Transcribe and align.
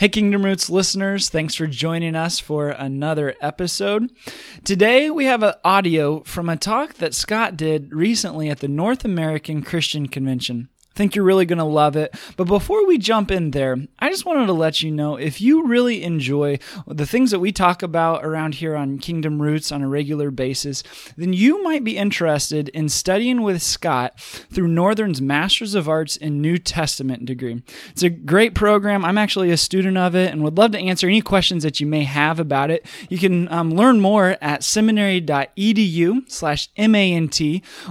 Hey, 0.00 0.08
Kingdom 0.08 0.44
Roots 0.44 0.68
listeners, 0.68 1.28
thanks 1.28 1.54
for 1.54 1.68
joining 1.68 2.16
us 2.16 2.40
for 2.40 2.70
another 2.70 3.36
episode. 3.40 4.10
Today, 4.64 5.08
we 5.08 5.26
have 5.26 5.44
an 5.44 5.54
audio 5.64 6.24
from 6.24 6.48
a 6.48 6.56
talk 6.56 6.94
that 6.94 7.14
Scot 7.14 7.56
did 7.56 7.94
recently 7.94 8.50
at 8.50 8.58
the 8.58 8.66
North 8.66 9.04
American 9.04 9.62
Christian 9.62 10.08
Convention 10.08 10.68
think 10.94 11.14
you're 11.14 11.24
really 11.24 11.46
going 11.46 11.58
to 11.58 11.64
love 11.64 11.96
it. 11.96 12.14
But 12.36 12.46
before 12.46 12.86
we 12.86 12.98
jump 12.98 13.30
in 13.30 13.50
there, 13.50 13.76
I 13.98 14.10
just 14.10 14.24
wanted 14.24 14.46
to 14.46 14.52
let 14.52 14.82
you 14.82 14.90
know 14.90 15.16
if 15.16 15.40
you 15.40 15.66
really 15.66 16.02
enjoy 16.02 16.58
the 16.86 17.06
things 17.06 17.30
that 17.30 17.40
we 17.40 17.52
talk 17.52 17.82
about 17.82 18.24
around 18.24 18.56
here 18.56 18.76
on 18.76 18.98
Kingdom 18.98 19.42
Roots 19.42 19.72
on 19.72 19.82
a 19.82 19.88
regular 19.88 20.30
basis, 20.30 20.82
then 21.16 21.32
you 21.32 21.62
might 21.62 21.84
be 21.84 21.96
interested 21.96 22.68
in 22.70 22.88
studying 22.88 23.42
with 23.42 23.62
Scot 23.62 24.18
through 24.20 24.68
Northern's 24.68 25.20
Masters 25.20 25.74
of 25.74 25.88
Arts 25.88 26.16
in 26.16 26.40
New 26.40 26.58
Testament 26.58 27.24
degree. 27.24 27.62
It's 27.90 28.02
a 28.02 28.10
great 28.10 28.54
program. 28.54 29.04
I'm 29.04 29.18
actually 29.18 29.50
a 29.50 29.56
student 29.56 29.96
of 29.96 30.14
it 30.14 30.32
and 30.32 30.42
would 30.44 30.58
love 30.58 30.72
to 30.72 30.78
answer 30.78 31.06
any 31.06 31.20
questions 31.20 31.62
that 31.62 31.80
you 31.80 31.86
may 31.86 32.04
have 32.04 32.38
about 32.38 32.70
it. 32.70 32.86
You 33.08 33.18
can 33.18 33.50
um, 33.52 33.74
learn 33.74 34.00
more 34.00 34.36
at 34.40 34.62
seminary.edu 34.62 36.30
slash 36.30 36.68
MANT 36.78 37.40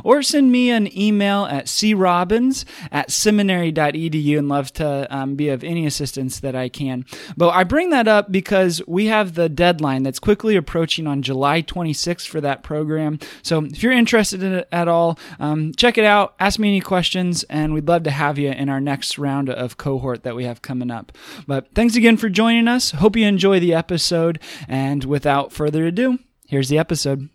or 0.04 0.24
send 0.24 0.52
me 0.52 0.70
an 0.70 0.98
email 0.98 1.46
at 1.46 1.68
crobbins 2.14 2.66
at 2.94 3.12
seminary.edu 3.12 4.38
and 4.38 4.48
love 4.48 4.72
to 4.74 5.08
um, 5.14 5.36
be 5.36 5.50
of 5.50 5.64
any 5.64 5.86
assistance 5.86 6.40
that 6.40 6.56
I 6.56 6.70
can. 6.70 7.06
But 7.36 7.50
I 7.50 7.66
bring 7.66 7.90
that 7.90 8.08
up 8.08 8.32
because 8.32 8.82
we 8.88 9.08
have 9.08 9.34
the 9.34 9.50
deadline 9.50 10.04
that's 10.04 10.20
quickly 10.20 10.56
approaching 10.56 11.08
on 11.08 11.24
July 11.24 11.62
26th 11.62 12.28
for 12.28 12.40
that 12.40 12.64
program. 12.64 13.20
So 13.42 13.66
if 13.66 13.82
you're 13.84 13.92
interested 13.92 14.44
in 14.44 14.54
it 14.54 14.68
at 14.72 14.88
all, 14.88 15.20
um, 15.40 15.74
check 15.76 15.98
it 15.98 16.06
out, 16.06 16.36
ask 16.40 16.60
me 16.60 16.70
any 16.70 16.82
questions, 16.82 17.44
and 17.46 17.74
we'd 17.74 17.88
love 17.88 18.04
to 18.04 18.12
have 18.12 18.38
you 18.38 18.52
in 18.52 18.70
our 18.70 18.80
next 18.80 19.18
round 19.18 19.50
of 19.50 19.78
cohort 19.78 20.24
that 20.24 20.36
we 20.36 20.46
have 20.46 20.62
coming 20.62 20.92
up. 20.92 21.12
But 21.48 21.74
thanks 21.74 21.96
again 21.96 22.18
for 22.18 22.30
joining 22.30 22.68
us. 22.68 22.92
Hope 22.92 23.16
you 23.16 23.26
enjoy 23.26 23.60
the 23.60 23.74
episode. 23.74 24.40
And 24.68 25.04
without 25.04 25.52
further 25.52 25.88
ado, 25.88 26.20
here's 26.48 26.70
the 26.70 26.78
episode. 26.78 27.30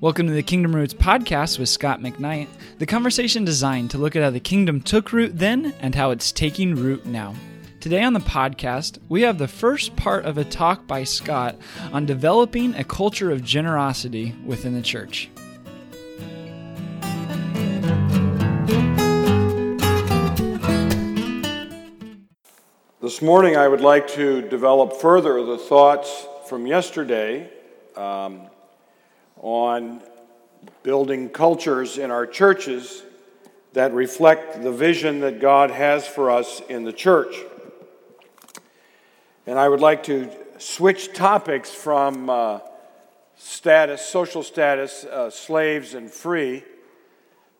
Welcome 0.00 0.28
to 0.28 0.32
the 0.32 0.44
Kingdom 0.44 0.76
Roots 0.76 0.94
podcast 0.94 1.58
with 1.58 1.68
Scot 1.68 2.00
McKnight, 2.00 2.46
the 2.78 2.86
conversation 2.86 3.44
designed 3.44 3.90
to 3.90 3.98
look 3.98 4.14
at 4.14 4.22
how 4.22 4.30
the 4.30 4.38
kingdom 4.38 4.80
took 4.80 5.12
root 5.12 5.36
then 5.36 5.74
and 5.80 5.92
how 5.92 6.12
it's 6.12 6.30
taking 6.30 6.76
root 6.76 7.04
now. 7.04 7.34
Today 7.80 8.04
on 8.04 8.12
the 8.12 8.20
podcast, 8.20 8.98
we 9.08 9.22
have 9.22 9.38
the 9.38 9.48
first 9.48 9.96
part 9.96 10.24
of 10.24 10.38
a 10.38 10.44
talk 10.44 10.86
by 10.86 11.02
Scot 11.02 11.56
on 11.92 12.06
developing 12.06 12.76
a 12.76 12.84
culture 12.84 13.32
of 13.32 13.42
generosity 13.42 14.36
within 14.46 14.72
the 14.72 14.82
church. 14.82 15.30
This 23.02 23.20
morning, 23.20 23.56
I 23.56 23.66
would 23.66 23.80
like 23.80 24.06
to 24.10 24.42
develop 24.42 24.92
further 24.92 25.44
the 25.44 25.58
thoughts 25.58 26.24
from 26.46 26.68
yesterday. 26.68 27.50
Um, 27.96 28.42
on 29.40 30.02
building 30.82 31.28
cultures 31.28 31.98
in 31.98 32.10
our 32.10 32.26
churches 32.26 33.02
that 33.72 33.92
reflect 33.92 34.62
the 34.62 34.72
vision 34.72 35.20
that 35.20 35.40
God 35.40 35.70
has 35.70 36.06
for 36.06 36.30
us 36.30 36.60
in 36.68 36.84
the 36.84 36.92
church. 36.92 37.36
And 39.46 39.58
I 39.58 39.68
would 39.68 39.80
like 39.80 40.02
to 40.04 40.30
switch 40.58 41.12
topics 41.12 41.72
from 41.72 42.28
uh, 42.28 42.60
status, 43.36 44.04
social 44.04 44.42
status, 44.42 45.04
uh, 45.04 45.30
slaves 45.30 45.94
and 45.94 46.10
free, 46.10 46.64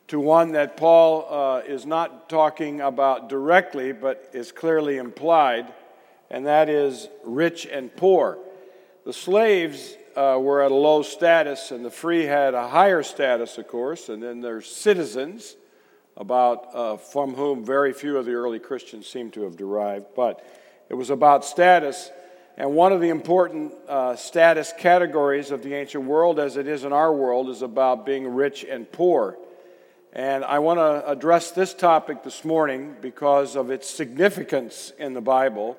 to 0.08 0.18
one 0.18 0.52
that 0.52 0.76
Paul 0.76 1.26
uh, 1.30 1.60
is 1.60 1.86
not 1.86 2.28
talking 2.28 2.80
about 2.80 3.28
directly, 3.28 3.92
but 3.92 4.30
is 4.32 4.52
clearly 4.52 4.96
implied, 4.96 5.72
and 6.30 6.46
that 6.46 6.68
is 6.68 7.08
rich 7.24 7.66
and 7.66 7.94
poor. 7.94 8.38
The 9.04 9.12
slaves 9.12 9.94
uh, 10.18 10.36
were 10.36 10.62
at 10.62 10.72
a 10.72 10.74
low 10.74 11.02
status, 11.02 11.70
and 11.70 11.84
the 11.84 11.90
free 11.90 12.24
had 12.24 12.52
a 12.52 12.66
higher 12.66 13.04
status, 13.04 13.56
of 13.56 13.68
course, 13.68 14.08
and 14.08 14.20
then 14.20 14.40
there's 14.40 14.66
citizens, 14.66 15.56
about 16.16 16.74
uh, 16.74 16.96
from 16.96 17.34
whom 17.34 17.64
very 17.64 17.92
few 17.92 18.16
of 18.16 18.26
the 18.26 18.32
early 18.32 18.58
Christians 18.58 19.06
seem 19.06 19.30
to 19.30 19.42
have 19.42 19.56
derived. 19.56 20.06
But 20.16 20.44
it 20.88 20.94
was 20.94 21.10
about 21.10 21.44
status, 21.44 22.10
and 22.56 22.74
one 22.74 22.92
of 22.92 23.00
the 23.00 23.10
important 23.10 23.72
uh, 23.88 24.16
status 24.16 24.72
categories 24.76 25.52
of 25.52 25.62
the 25.62 25.74
ancient 25.74 26.04
world, 26.04 26.40
as 26.40 26.56
it 26.56 26.66
is 26.66 26.82
in 26.82 26.92
our 26.92 27.14
world, 27.14 27.48
is 27.48 27.62
about 27.62 28.04
being 28.04 28.26
rich 28.26 28.66
and 28.68 28.90
poor. 28.90 29.38
And 30.12 30.44
I 30.44 30.58
want 30.58 30.78
to 30.78 31.08
address 31.08 31.52
this 31.52 31.72
topic 31.72 32.24
this 32.24 32.44
morning 32.44 32.96
because 33.00 33.54
of 33.54 33.70
its 33.70 33.88
significance 33.88 34.92
in 34.98 35.14
the 35.14 35.20
Bible 35.20 35.78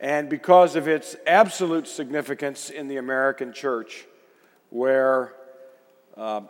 and 0.00 0.28
because 0.28 0.76
of 0.76 0.86
its 0.86 1.16
absolute 1.26 1.88
significance 1.88 2.70
in 2.70 2.88
the 2.88 2.98
American 2.98 3.52
church, 3.52 4.06
where 4.70 5.34
uh, 6.16 6.42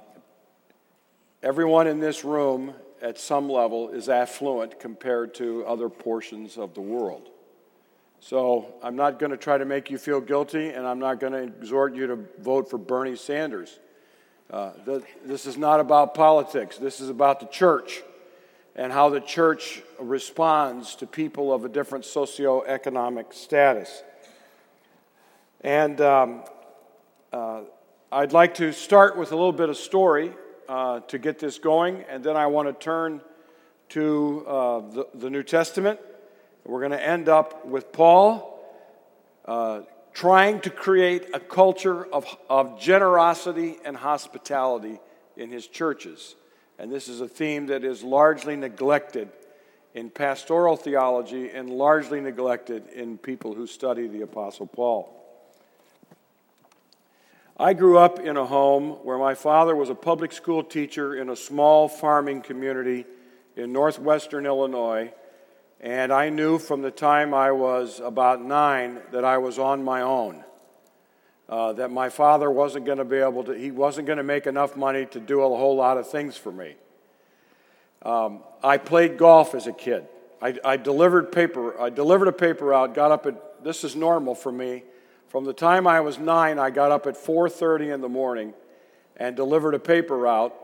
everyone 1.42 1.86
in 1.86 2.00
this 2.00 2.24
room 2.24 2.74
at 3.00 3.18
some 3.18 3.48
level 3.48 3.90
is 3.90 4.08
affluent 4.08 4.78
compared 4.80 5.34
to 5.34 5.64
other 5.64 5.88
portions 5.88 6.58
of 6.58 6.74
the 6.74 6.80
world. 6.80 7.30
So 8.20 8.74
I'm 8.82 8.96
not 8.96 9.18
going 9.18 9.30
to 9.30 9.36
try 9.36 9.56
to 9.56 9.64
make 9.64 9.90
you 9.90 9.98
feel 9.98 10.20
guilty, 10.20 10.70
and 10.70 10.86
I'm 10.86 10.98
not 10.98 11.20
going 11.20 11.32
to 11.32 11.42
exhort 11.42 11.94
you 11.94 12.08
to 12.08 12.18
vote 12.40 12.68
for 12.68 12.76
Bernie 12.76 13.16
Sanders. 13.16 13.78
Uh, 14.50 14.72
the, 14.84 15.02
this 15.24 15.46
is 15.46 15.56
not 15.56 15.78
about 15.78 16.14
politics, 16.14 16.76
this 16.78 17.00
is 17.00 17.08
about 17.08 17.38
the 17.40 17.46
church 17.46 18.02
and 18.78 18.92
how 18.92 19.08
the 19.08 19.20
church 19.20 19.82
responds 19.98 20.94
to 20.94 21.06
people 21.06 21.52
of 21.52 21.64
a 21.64 21.68
different 21.68 22.04
socioeconomic 22.04 23.34
status. 23.34 24.04
And 25.62 26.00
um, 26.00 26.44
uh, 27.32 27.62
I'd 28.12 28.32
like 28.32 28.54
to 28.54 28.72
start 28.72 29.16
with 29.16 29.32
a 29.32 29.34
little 29.34 29.52
bit 29.52 29.68
of 29.68 29.76
story 29.76 30.32
uh, 30.68 31.00
to 31.00 31.18
get 31.18 31.40
this 31.40 31.58
going, 31.58 32.04
and 32.08 32.22
then 32.22 32.36
I 32.36 32.46
want 32.46 32.68
to 32.68 32.72
turn 32.72 33.20
to 33.88 34.44
uh, 34.46 34.80
the, 34.90 35.08
the, 35.12 35.30
New 35.30 35.42
Testament. 35.42 35.98
We're 36.64 36.78
going 36.78 36.92
to 36.92 37.04
end 37.04 37.28
up 37.28 37.66
with 37.66 37.90
Paul 37.90 38.64
uh, 39.44 39.80
trying 40.12 40.60
to 40.60 40.70
create 40.70 41.30
a 41.34 41.40
culture 41.40 42.04
of, 42.12 42.26
of 42.48 42.78
generosity 42.80 43.78
and 43.84 43.96
hospitality 43.96 45.00
in 45.36 45.50
his 45.50 45.66
churches. 45.66 46.36
And 46.78 46.92
this 46.92 47.08
is 47.08 47.20
a 47.20 47.28
theme 47.28 47.66
that 47.66 47.84
is 47.84 48.04
largely 48.04 48.54
neglected 48.54 49.28
in 49.94 50.10
pastoral 50.10 50.76
theology 50.76 51.50
and 51.50 51.70
largely 51.70 52.20
neglected 52.20 52.86
in 52.88 53.18
people 53.18 53.54
who 53.54 53.66
study 53.66 54.06
the 54.06 54.22
Apostle 54.22 54.66
Paul. 54.66 55.14
I 57.60 57.72
grew 57.72 57.98
up 57.98 58.20
in 58.20 58.36
a 58.36 58.46
home 58.46 58.90
where 59.02 59.18
my 59.18 59.34
father 59.34 59.74
was 59.74 59.90
a 59.90 59.94
public 59.94 60.30
school 60.32 60.62
teacher 60.62 61.16
in 61.16 61.28
a 61.28 61.34
small 61.34 61.88
farming 61.88 62.42
community 62.42 63.04
in 63.56 63.72
northwestern 63.72 64.46
Illinois, 64.46 65.12
and 65.80 66.12
I 66.12 66.28
knew 66.28 66.60
from 66.60 66.82
the 66.82 66.92
time 66.92 67.34
I 67.34 67.50
was 67.50 67.98
about 67.98 68.40
nine 68.40 69.00
that 69.10 69.24
I 69.24 69.38
was 69.38 69.58
on 69.58 69.82
my 69.82 70.02
own. 70.02 70.44
Uh, 71.48 71.72
that 71.72 71.90
my 71.90 72.10
father 72.10 72.50
wasn't 72.50 72.84
going 72.84 72.98
to 72.98 73.04
be 73.06 73.16
able 73.16 73.42
to, 73.42 73.52
he 73.52 73.70
wasn't 73.70 74.06
going 74.06 74.18
to 74.18 74.22
make 74.22 74.46
enough 74.46 74.76
money 74.76 75.06
to 75.06 75.18
do 75.18 75.40
a 75.40 75.48
whole 75.48 75.76
lot 75.76 75.96
of 75.96 76.06
things 76.06 76.36
for 76.36 76.52
me. 76.52 76.74
Um, 78.02 78.40
I 78.62 78.76
played 78.76 79.16
golf 79.16 79.54
as 79.54 79.66
a 79.66 79.72
kid. 79.72 80.06
I, 80.40 80.54
I, 80.64 80.76
delivered 80.76 81.32
paper. 81.32 81.80
I 81.80 81.90
delivered 81.90 82.28
a 82.28 82.32
paper 82.32 82.72
out. 82.72 82.94
Got 82.94 83.12
up 83.12 83.26
at. 83.26 83.64
This 83.64 83.82
is 83.82 83.96
normal 83.96 84.34
for 84.34 84.52
me. 84.52 84.84
From 85.28 85.44
the 85.44 85.52
time 85.52 85.86
I 85.86 86.00
was 86.00 86.18
nine, 86.18 86.58
I 86.58 86.70
got 86.70 86.92
up 86.92 87.06
at 87.06 87.16
4:30 87.16 87.92
in 87.92 88.00
the 88.00 88.08
morning, 88.08 88.54
and 89.16 89.34
delivered 89.34 89.74
a 89.74 89.78
paper 89.78 90.26
out. 90.26 90.54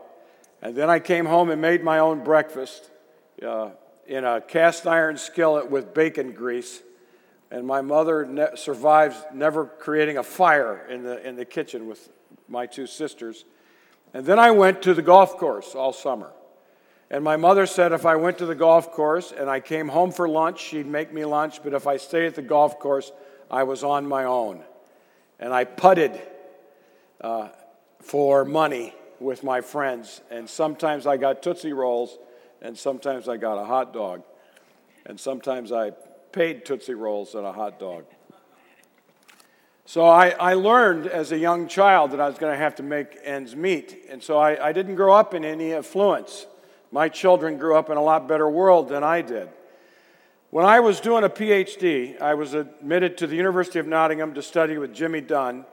And 0.61 0.75
then 0.75 0.89
I 0.89 0.99
came 0.99 1.25
home 1.25 1.49
and 1.49 1.61
made 1.61 1.83
my 1.83 1.99
own 1.99 2.23
breakfast 2.23 2.89
uh, 3.45 3.71
in 4.07 4.23
a 4.23 4.39
cast 4.39 4.87
iron 4.87 5.17
skillet 5.17 5.69
with 5.69 5.93
bacon 5.93 6.31
grease 6.31 6.81
and 7.51 7.65
my 7.65 7.81
mother 7.81 8.25
ne- 8.25 8.55
survives 8.55 9.15
never 9.33 9.65
creating 9.65 10.17
a 10.17 10.23
fire 10.23 10.85
in 10.89 11.03
the, 11.03 11.27
in 11.27 11.35
the 11.35 11.45
kitchen 11.45 11.87
with 11.87 12.09
my 12.47 12.65
two 12.65 12.87
sisters. 12.87 13.45
And 14.13 14.25
then 14.25 14.39
I 14.39 14.51
went 14.51 14.81
to 14.83 14.93
the 14.93 15.01
golf 15.01 15.37
course 15.37 15.75
all 15.75 15.93
summer. 15.93 16.31
And 17.11 17.23
my 17.23 17.37
mother 17.37 17.65
said 17.65 17.91
if 17.91 18.05
I 18.05 18.15
went 18.15 18.39
to 18.39 18.45
the 18.45 18.55
golf 18.55 18.91
course 18.91 19.31
and 19.31 19.49
I 19.49 19.59
came 19.59 19.87
home 19.87 20.11
for 20.11 20.27
lunch, 20.27 20.59
she'd 20.59 20.87
make 20.87 21.13
me 21.13 21.23
lunch, 21.23 21.63
but 21.63 21.73
if 21.73 21.85
I 21.85 21.97
stayed 21.97 22.25
at 22.25 22.35
the 22.35 22.41
golf 22.41 22.79
course, 22.79 23.11
I 23.49 23.63
was 23.63 23.83
on 23.83 24.07
my 24.07 24.23
own. 24.23 24.63
And 25.39 25.53
I 25.53 25.65
putted 25.65 26.19
uh, 27.21 27.49
for 28.01 28.43
money 28.43 28.95
with 29.19 29.43
my 29.43 29.61
friends. 29.61 30.21
And 30.31 30.49
sometimes 30.49 31.05
I 31.05 31.17
got 31.17 31.43
Tootsie 31.43 31.73
Rolls, 31.73 32.17
and 32.61 32.77
sometimes 32.77 33.29
I 33.29 33.37
got 33.37 33.61
a 33.61 33.65
hot 33.65 33.93
dog. 33.93 34.23
And 35.05 35.19
sometimes 35.19 35.71
I 35.71 35.91
paid 36.35 36.65
Tootsie 36.65 36.93
Rolls 36.93 37.33
and 37.33 37.45
a 37.45 37.53
hot 37.53 37.79
dog. 37.79 38.03
So 39.85 40.05
I, 40.05 40.31
I 40.31 40.53
learned 40.55 41.07
as 41.07 41.31
a 41.31 41.37
young 41.37 41.69
child 41.69 42.11
that 42.11 42.19
I 42.19 42.27
was 42.27 42.37
going 42.37 42.51
to 42.51 42.57
have 42.57 42.75
to 42.75 42.83
make 42.83 43.17
ends 43.23 43.55
meet. 43.55 44.05
And 44.09 44.21
so 44.21 44.37
I, 44.37 44.67
I 44.67 44.73
didn't 44.73 44.95
grow 44.95 45.13
up 45.13 45.33
in 45.33 45.45
any 45.45 45.73
affluence. 45.73 46.45
my 46.91 47.07
children 47.07 47.57
grew 47.57 47.77
up 47.77 47.89
in 47.89 47.95
a 47.95 48.01
lot 48.01 48.27
better 48.27 48.49
world 48.49 48.89
than 48.89 49.01
I 49.01 49.21
did. 49.21 49.47
When 50.49 50.65
I 50.65 50.81
was 50.81 50.99
doing 50.99 51.23
a 51.23 51.29
PhD, 51.29 52.21
I 52.21 52.33
was 52.33 52.53
admitted 52.53 53.17
to 53.19 53.27
the 53.27 53.37
University 53.37 53.79
of 53.79 53.87
Nottingham 53.87 54.33
to 54.33 54.41
study 54.41 54.77
with 54.77 54.93
Jimmy 54.93 55.21
Dunn. 55.21 55.65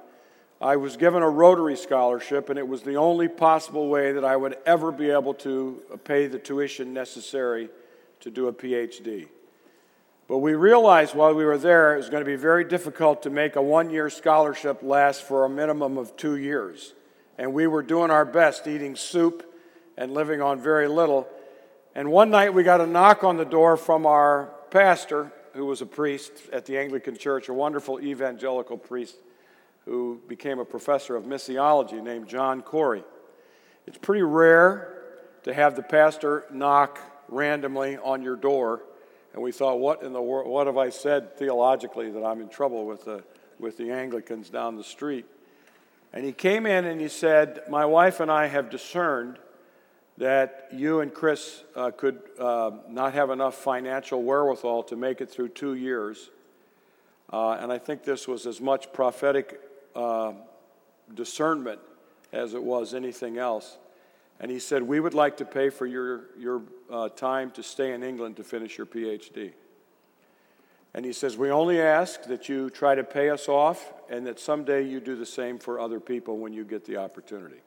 I 0.60 0.76
was 0.76 0.96
given 0.96 1.24
a 1.24 1.28
Rotary 1.28 1.76
scholarship, 1.76 2.50
and 2.50 2.58
it 2.58 2.68
was 2.68 2.82
the 2.82 2.94
only 2.94 3.26
possible 3.26 3.88
way 3.88 4.12
that 4.12 4.24
I 4.24 4.36
would 4.36 4.58
ever 4.64 4.92
be 4.92 5.10
able 5.10 5.34
to 5.34 5.82
pay 6.04 6.28
the 6.28 6.38
tuition 6.38 6.94
necessary 6.94 7.68
to 8.20 8.30
do 8.30 8.46
a 8.46 8.52
PhD. 8.52 9.26
But 10.32 10.38
we 10.38 10.54
realized 10.54 11.14
while 11.14 11.34
we 11.34 11.44
were 11.44 11.58
there 11.58 11.92
it 11.92 11.98
was 11.98 12.08
going 12.08 12.22
to 12.22 12.26
be 12.26 12.36
very 12.36 12.64
difficult 12.64 13.24
to 13.24 13.28
make 13.28 13.56
a 13.56 13.60
one 13.60 13.90
year 13.90 14.08
scholarship 14.08 14.82
last 14.82 15.24
for 15.24 15.44
a 15.44 15.48
minimum 15.50 15.98
of 15.98 16.16
two 16.16 16.36
years. 16.36 16.94
And 17.36 17.52
we 17.52 17.66
were 17.66 17.82
doing 17.82 18.10
our 18.10 18.24
best, 18.24 18.66
eating 18.66 18.96
soup 18.96 19.44
and 19.94 20.14
living 20.14 20.40
on 20.40 20.58
very 20.58 20.88
little. 20.88 21.28
And 21.94 22.10
one 22.10 22.30
night 22.30 22.54
we 22.54 22.62
got 22.62 22.80
a 22.80 22.86
knock 22.86 23.24
on 23.24 23.36
the 23.36 23.44
door 23.44 23.76
from 23.76 24.06
our 24.06 24.54
pastor, 24.70 25.30
who 25.52 25.66
was 25.66 25.82
a 25.82 25.86
priest 25.86 26.32
at 26.50 26.64
the 26.64 26.78
Anglican 26.78 27.18
Church, 27.18 27.50
a 27.50 27.52
wonderful 27.52 28.00
evangelical 28.00 28.78
priest 28.78 29.16
who 29.84 30.18
became 30.28 30.58
a 30.58 30.64
professor 30.64 31.14
of 31.14 31.24
missiology 31.24 32.02
named 32.02 32.26
John 32.26 32.62
Corrie. 32.62 33.04
It's 33.86 33.98
pretty 33.98 34.22
rare 34.22 35.02
to 35.42 35.52
have 35.52 35.76
the 35.76 35.82
pastor 35.82 36.46
knock 36.50 36.98
randomly 37.28 37.98
on 37.98 38.22
your 38.22 38.36
door 38.36 38.80
and 39.32 39.42
we 39.42 39.52
thought, 39.52 39.78
what 39.78 40.02
in 40.02 40.12
the 40.12 40.20
world, 40.20 40.48
what 40.48 40.66
have 40.66 40.76
I 40.76 40.90
said 40.90 41.36
theologically 41.36 42.10
that 42.10 42.24
I'm 42.24 42.40
in 42.40 42.48
trouble 42.48 42.86
with 42.86 43.04
the, 43.04 43.24
with 43.58 43.78
the 43.78 43.90
Anglicans 43.90 44.50
down 44.50 44.76
the 44.76 44.84
street? 44.84 45.24
And 46.12 46.24
he 46.24 46.32
came 46.32 46.66
in 46.66 46.84
and 46.84 47.00
he 47.00 47.08
said, 47.08 47.62
My 47.70 47.86
wife 47.86 48.20
and 48.20 48.30
I 48.30 48.46
have 48.46 48.68
discerned 48.68 49.38
that 50.18 50.68
you 50.72 51.00
and 51.00 51.12
Chris 51.12 51.64
uh, 51.74 51.90
could 51.90 52.20
uh, 52.38 52.72
not 52.88 53.14
have 53.14 53.30
enough 53.30 53.54
financial 53.54 54.22
wherewithal 54.22 54.82
to 54.84 54.96
make 54.96 55.22
it 55.22 55.30
through 55.30 55.48
two 55.48 55.74
years. 55.74 56.30
Uh, 57.32 57.52
and 57.52 57.72
I 57.72 57.78
think 57.78 58.04
this 58.04 58.28
was 58.28 58.46
as 58.46 58.60
much 58.60 58.92
prophetic 58.92 59.58
uh, 59.94 60.32
discernment 61.14 61.80
as 62.30 62.52
it 62.52 62.62
was 62.62 62.92
anything 62.92 63.38
else. 63.38 63.78
And 64.42 64.50
he 64.50 64.58
said, 64.58 64.82
We 64.82 64.98
would 64.98 65.14
like 65.14 65.36
to 65.38 65.44
pay 65.44 65.70
for 65.70 65.86
your, 65.86 66.24
your 66.36 66.62
uh, 66.90 67.08
time 67.08 67.52
to 67.52 67.62
stay 67.62 67.92
in 67.92 68.02
England 68.02 68.36
to 68.36 68.44
finish 68.44 68.76
your 68.76 68.86
PhD. 68.86 69.52
And 70.92 71.04
he 71.06 71.12
says, 71.12 71.36
We 71.36 71.50
only 71.50 71.80
ask 71.80 72.24
that 72.24 72.48
you 72.48 72.68
try 72.68 72.96
to 72.96 73.04
pay 73.04 73.30
us 73.30 73.48
off 73.48 73.92
and 74.10 74.26
that 74.26 74.40
someday 74.40 74.82
you 74.82 75.00
do 75.00 75.14
the 75.14 75.24
same 75.24 75.58
for 75.58 75.78
other 75.78 76.00
people 76.00 76.38
when 76.38 76.52
you 76.52 76.64
get 76.64 76.84
the 76.84 76.96
opportunity. 76.96 77.60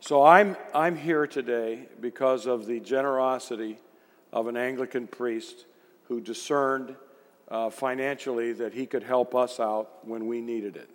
So 0.00 0.24
I'm, 0.24 0.56
I'm 0.74 0.96
here 0.96 1.28
today 1.28 1.86
because 2.00 2.46
of 2.46 2.66
the 2.66 2.80
generosity 2.80 3.78
of 4.32 4.48
an 4.48 4.56
Anglican 4.56 5.06
priest 5.06 5.66
who 6.08 6.20
discerned 6.20 6.96
uh, 7.48 7.68
financially 7.70 8.52
that 8.54 8.72
he 8.72 8.86
could 8.86 9.02
help 9.02 9.34
us 9.34 9.60
out 9.60 10.04
when 10.08 10.26
we 10.26 10.40
needed 10.40 10.76
it. 10.76 10.88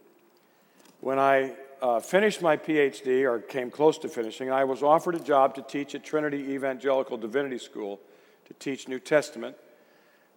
When 1.00 1.19
I 1.19 1.54
uh, 1.81 2.00
finished 2.00 2.41
my 2.41 2.57
PhD, 2.57 3.24
or 3.24 3.39
came 3.39 3.69
close 3.69 3.97
to 4.00 4.09
finishing, 4.09 4.51
I 4.51 4.63
was 4.63 4.83
offered 4.83 5.15
a 5.15 5.19
job 5.19 5.56
to 5.56 5.62
teach 5.62 5.95
at 5.95 6.03
Trinity 6.03 6.53
Evangelical 6.53 7.18
Divinity 7.18 7.57
School 7.57 8.00
to 8.45 8.53
teach 8.56 8.88
New 8.88 9.00
Testament. 9.00 9.56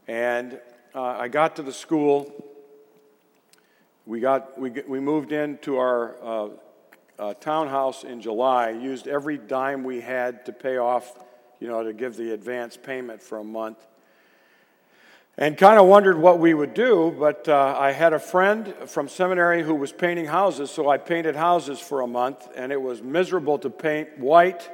And 0.06 0.60
uh, 0.94 1.02
I 1.02 1.28
got 1.28 1.56
to 1.56 1.62
the 1.62 1.72
school. 1.72 2.44
We, 4.06 4.20
got, 4.20 4.58
we, 4.58 4.70
we 4.86 5.00
moved 5.00 5.32
into 5.32 5.78
our 5.78 6.16
uh, 6.22 6.48
uh, 7.18 7.34
townhouse 7.34 8.04
in 8.04 8.20
July, 8.20 8.70
used 8.70 9.06
every 9.06 9.38
dime 9.38 9.84
we 9.84 10.00
had 10.00 10.44
to 10.46 10.52
pay 10.52 10.78
off, 10.78 11.18
you 11.60 11.68
know, 11.68 11.84
to 11.84 11.92
give 11.92 12.16
the 12.16 12.32
advance 12.32 12.76
payment 12.76 13.22
for 13.22 13.38
a 13.38 13.44
month 13.44 13.86
and 15.38 15.56
kind 15.56 15.78
of 15.78 15.86
wondered 15.86 16.18
what 16.18 16.38
we 16.38 16.54
would 16.54 16.74
do. 16.74 17.14
But 17.18 17.48
uh, 17.48 17.76
I 17.78 17.92
had 17.92 18.12
a 18.12 18.18
friend 18.18 18.74
from 18.86 19.08
seminary 19.08 19.62
who 19.62 19.74
was 19.74 19.92
painting 19.92 20.26
houses, 20.26 20.70
so 20.70 20.88
I 20.88 20.98
painted 20.98 21.36
houses 21.36 21.80
for 21.80 22.00
a 22.00 22.06
month, 22.06 22.48
and 22.54 22.72
it 22.72 22.80
was 22.80 23.02
miserable 23.02 23.58
to 23.60 23.70
paint 23.70 24.18
white 24.18 24.68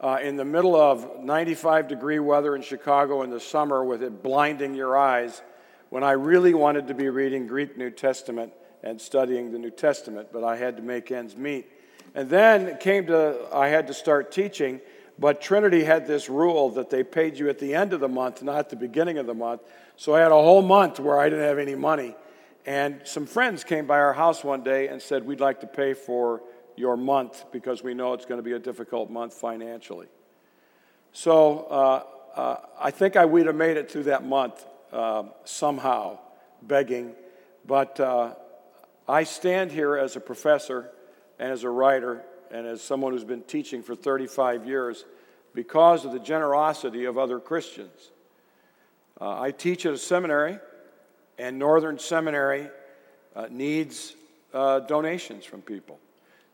uh, 0.00 0.18
in 0.22 0.36
the 0.36 0.44
middle 0.44 0.76
of 0.76 1.22
95 1.22 1.88
degree 1.88 2.18
weather 2.18 2.54
in 2.54 2.62
Chicago 2.62 3.22
in 3.22 3.30
the 3.30 3.40
summer 3.40 3.84
with 3.84 4.02
it 4.02 4.22
blinding 4.22 4.74
your 4.74 4.96
eyes 4.96 5.42
when 5.88 6.02
I 6.02 6.12
really 6.12 6.54
wanted 6.54 6.88
to 6.88 6.94
be 6.94 7.08
reading 7.08 7.46
Greek 7.46 7.76
New 7.76 7.90
Testament 7.90 8.52
and 8.82 9.00
studying 9.00 9.52
the 9.52 9.58
New 9.58 9.70
Testament, 9.70 10.28
but 10.32 10.44
I 10.44 10.56
had 10.56 10.76
to 10.76 10.82
make 10.82 11.10
ends 11.10 11.36
meet. 11.36 11.70
And 12.14 12.28
then 12.30 12.78
came 12.78 13.06
to, 13.06 13.46
I 13.52 13.68
had 13.68 13.86
to 13.88 13.94
start 13.94 14.32
teaching. 14.32 14.80
But 15.18 15.40
Trinity 15.40 15.82
had 15.82 16.06
this 16.06 16.28
rule 16.28 16.70
that 16.70 16.90
they 16.90 17.02
paid 17.02 17.38
you 17.38 17.48
at 17.48 17.58
the 17.58 17.74
end 17.74 17.92
of 17.92 18.00
the 18.00 18.08
month, 18.08 18.42
not 18.42 18.58
at 18.58 18.68
the 18.68 18.76
beginning 18.76 19.18
of 19.18 19.26
the 19.26 19.34
month. 19.34 19.62
So 19.96 20.14
I 20.14 20.20
had 20.20 20.30
a 20.30 20.34
whole 20.34 20.62
month 20.62 21.00
where 21.00 21.18
I 21.18 21.30
didn't 21.30 21.44
have 21.44 21.58
any 21.58 21.74
money. 21.74 22.14
And 22.66 23.00
some 23.04 23.26
friends 23.26 23.64
came 23.64 23.86
by 23.86 23.98
our 23.98 24.12
house 24.12 24.44
one 24.44 24.62
day 24.62 24.88
and 24.88 25.00
said, 25.00 25.24
We'd 25.24 25.40
like 25.40 25.60
to 25.60 25.66
pay 25.66 25.94
for 25.94 26.42
your 26.76 26.96
month 26.96 27.44
because 27.52 27.82
we 27.82 27.94
know 27.94 28.12
it's 28.12 28.26
going 28.26 28.38
to 28.38 28.42
be 28.42 28.52
a 28.52 28.58
difficult 28.58 29.08
month 29.08 29.32
financially. 29.32 30.08
So 31.12 31.60
uh, 31.70 32.02
uh, 32.38 32.56
I 32.78 32.90
think 32.90 33.16
I 33.16 33.24
would 33.24 33.46
have 33.46 33.56
made 33.56 33.78
it 33.78 33.90
through 33.90 34.04
that 34.04 34.24
month 34.24 34.66
uh, 34.92 35.24
somehow, 35.44 36.18
begging. 36.60 37.14
But 37.64 37.98
uh, 37.98 38.34
I 39.08 39.24
stand 39.24 39.72
here 39.72 39.96
as 39.96 40.16
a 40.16 40.20
professor 40.20 40.90
and 41.38 41.50
as 41.50 41.64
a 41.64 41.70
writer 41.70 42.22
and 42.50 42.66
as 42.66 42.82
someone 42.82 43.12
who's 43.12 43.24
been 43.24 43.42
teaching 43.42 43.82
for 43.82 43.94
35 43.94 44.66
years 44.66 45.04
because 45.54 46.04
of 46.04 46.12
the 46.12 46.18
generosity 46.18 47.06
of 47.06 47.16
other 47.16 47.40
Christians. 47.40 48.10
Uh, 49.20 49.40
I 49.40 49.50
teach 49.50 49.86
at 49.86 49.94
a 49.94 49.98
seminary, 49.98 50.58
and 51.38 51.58
Northern 51.58 51.98
Seminary 51.98 52.68
uh, 53.34 53.46
needs 53.50 54.14
uh, 54.52 54.80
donations 54.80 55.44
from 55.44 55.62
people. 55.62 55.98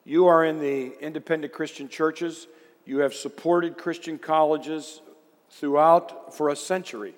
You 0.05 0.27
are 0.27 0.45
in 0.45 0.61
the 0.61 0.93
independent 1.01 1.53
Christian 1.53 1.89
churches, 1.89 2.47
you 2.85 2.99
have 2.99 3.15
supported 3.15 3.79
Christian 3.79 4.19
colleges 4.19 5.01
throughout 5.51 6.35
for 6.35 6.49
a 6.49 6.57
century 6.57 7.15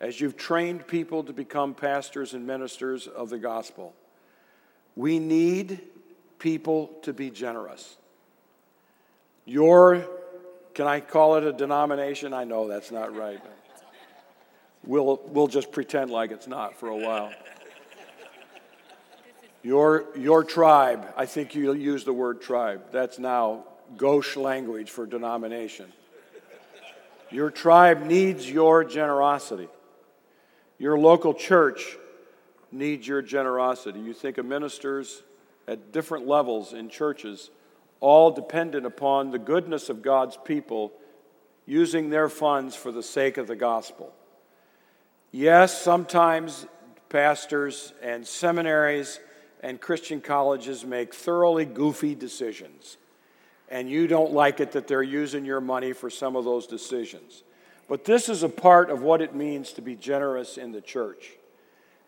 as 0.00 0.20
you've 0.20 0.36
trained 0.36 0.86
people 0.86 1.22
to 1.24 1.32
become 1.32 1.74
pastors 1.74 2.34
and 2.34 2.46
ministers 2.46 3.06
of 3.06 3.30
the 3.30 3.38
gospel. 3.38 3.94
We 4.96 5.18
need 5.18 5.80
people 6.38 6.90
to 7.02 7.12
be 7.12 7.30
generous. 7.30 7.96
Your, 9.44 10.06
can 10.74 10.86
I 10.86 11.00
call 11.00 11.36
it 11.36 11.44
a 11.44 11.52
denomination? 11.52 12.34
I 12.34 12.44
know 12.44 12.68
that's 12.68 12.90
not 12.90 13.16
right. 13.16 13.40
We'll, 14.84 15.20
we'll 15.26 15.46
just 15.46 15.70
pretend 15.70 16.10
like 16.10 16.32
it's 16.32 16.48
not 16.48 16.78
for 16.78 16.88
a 16.88 16.96
while. 16.96 17.32
Your, 19.62 20.06
your 20.16 20.42
tribe, 20.42 21.12
I 21.16 21.26
think 21.26 21.54
you 21.54 21.72
use 21.72 22.04
the 22.04 22.12
word 22.12 22.42
tribe. 22.42 22.82
That's 22.90 23.18
now 23.18 23.64
gauche 23.96 24.36
language 24.36 24.90
for 24.90 25.06
denomination. 25.06 25.92
Your 27.30 27.50
tribe 27.50 28.02
needs 28.02 28.50
your 28.50 28.82
generosity. 28.82 29.68
Your 30.78 30.98
local 30.98 31.32
church 31.32 31.96
needs 32.72 33.06
your 33.06 33.22
generosity. 33.22 34.00
You 34.00 34.12
think 34.12 34.36
of 34.38 34.46
ministers 34.46 35.22
at 35.68 35.92
different 35.92 36.26
levels 36.26 36.72
in 36.72 36.88
churches, 36.88 37.50
all 38.00 38.32
dependent 38.32 38.84
upon 38.84 39.30
the 39.30 39.38
goodness 39.38 39.88
of 39.88 40.02
God's 40.02 40.36
people 40.44 40.92
using 41.66 42.10
their 42.10 42.28
funds 42.28 42.74
for 42.74 42.90
the 42.90 43.02
sake 43.02 43.36
of 43.36 43.46
the 43.46 43.54
gospel. 43.54 44.12
Yes, 45.32 45.82
sometimes 45.82 46.66
pastors 47.08 47.92
and 48.00 48.24
seminaries 48.24 49.18
and 49.60 49.80
Christian 49.80 50.20
colleges 50.20 50.84
make 50.84 51.14
thoroughly 51.14 51.64
goofy 51.64 52.14
decisions, 52.14 52.96
and 53.68 53.90
you 53.90 54.06
don't 54.06 54.32
like 54.32 54.60
it 54.60 54.72
that 54.72 54.86
they're 54.86 55.02
using 55.02 55.44
your 55.44 55.60
money 55.60 55.92
for 55.92 56.10
some 56.10 56.36
of 56.36 56.44
those 56.44 56.66
decisions. 56.68 57.42
But 57.88 58.04
this 58.04 58.28
is 58.28 58.44
a 58.44 58.48
part 58.48 58.90
of 58.90 59.02
what 59.02 59.20
it 59.20 59.34
means 59.34 59.72
to 59.72 59.82
be 59.82 59.96
generous 59.96 60.56
in 60.56 60.70
the 60.70 60.80
church. 60.80 61.32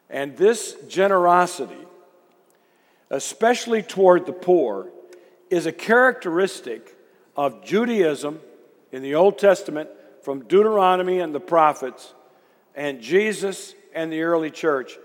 And 0.08 0.36
this 0.36 0.76
generosity 0.88 1.86
especially 3.10 3.82
toward 3.82 4.26
the 4.26 4.32
poor, 4.32 4.88
is 5.50 5.66
a 5.66 5.72
characteristic 5.72 6.96
of 7.36 7.64
Judaism 7.64 8.40
in 8.92 9.02
the 9.02 9.14
Old 9.14 9.38
Testament 9.38 9.88
from 10.22 10.44
Deuteronomy 10.44 11.20
and 11.20 11.34
the 11.34 11.40
prophets 11.40 12.12
and 12.74 13.00
Jesus 13.00 13.74
and 13.94 14.12
the 14.12 14.22
early 14.22 14.50
church 14.50 14.98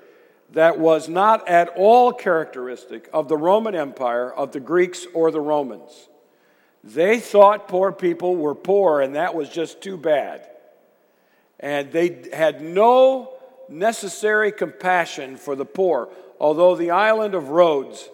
that 0.51 0.79
was 0.79 1.07
not 1.07 1.47
at 1.47 1.69
all 1.75 2.11
characteristic 2.11 3.09
of 3.13 3.27
the 3.27 3.37
Roman 3.37 3.75
Empire, 3.75 4.31
of 4.31 4.51
the 4.51 4.59
Greeks 4.59 5.05
or 5.13 5.31
the 5.31 5.41
Romans. 5.41 6.09
They 6.83 7.19
thought 7.19 7.67
poor 7.67 7.91
people 7.91 8.35
were 8.35 8.55
poor, 8.55 9.01
and 9.01 9.15
that 9.15 9.35
was 9.35 9.49
just 9.49 9.81
too 9.81 9.97
bad. 9.97 10.47
And 11.59 11.91
they 11.91 12.29
had 12.33 12.61
no 12.61 13.33
necessary 13.67 14.51
compassion 14.51 15.37
for 15.37 15.55
the 15.55 15.65
poor 15.65 16.09
although 16.39 16.75
the 16.75 16.91
island 16.91 17.35
of 17.35 17.49
Rhodes, 17.49 18.09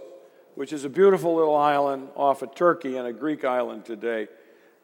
which 0.55 0.73
is 0.73 0.83
a 0.83 0.89
beautiful 0.89 1.35
little 1.35 1.55
island 1.55 2.09
off 2.15 2.41
of 2.41 2.55
Turkey 2.55 2.97
and 2.97 3.07
a 3.07 3.13
Greek 3.13 3.45
island 3.45 3.85
today, 3.85 4.27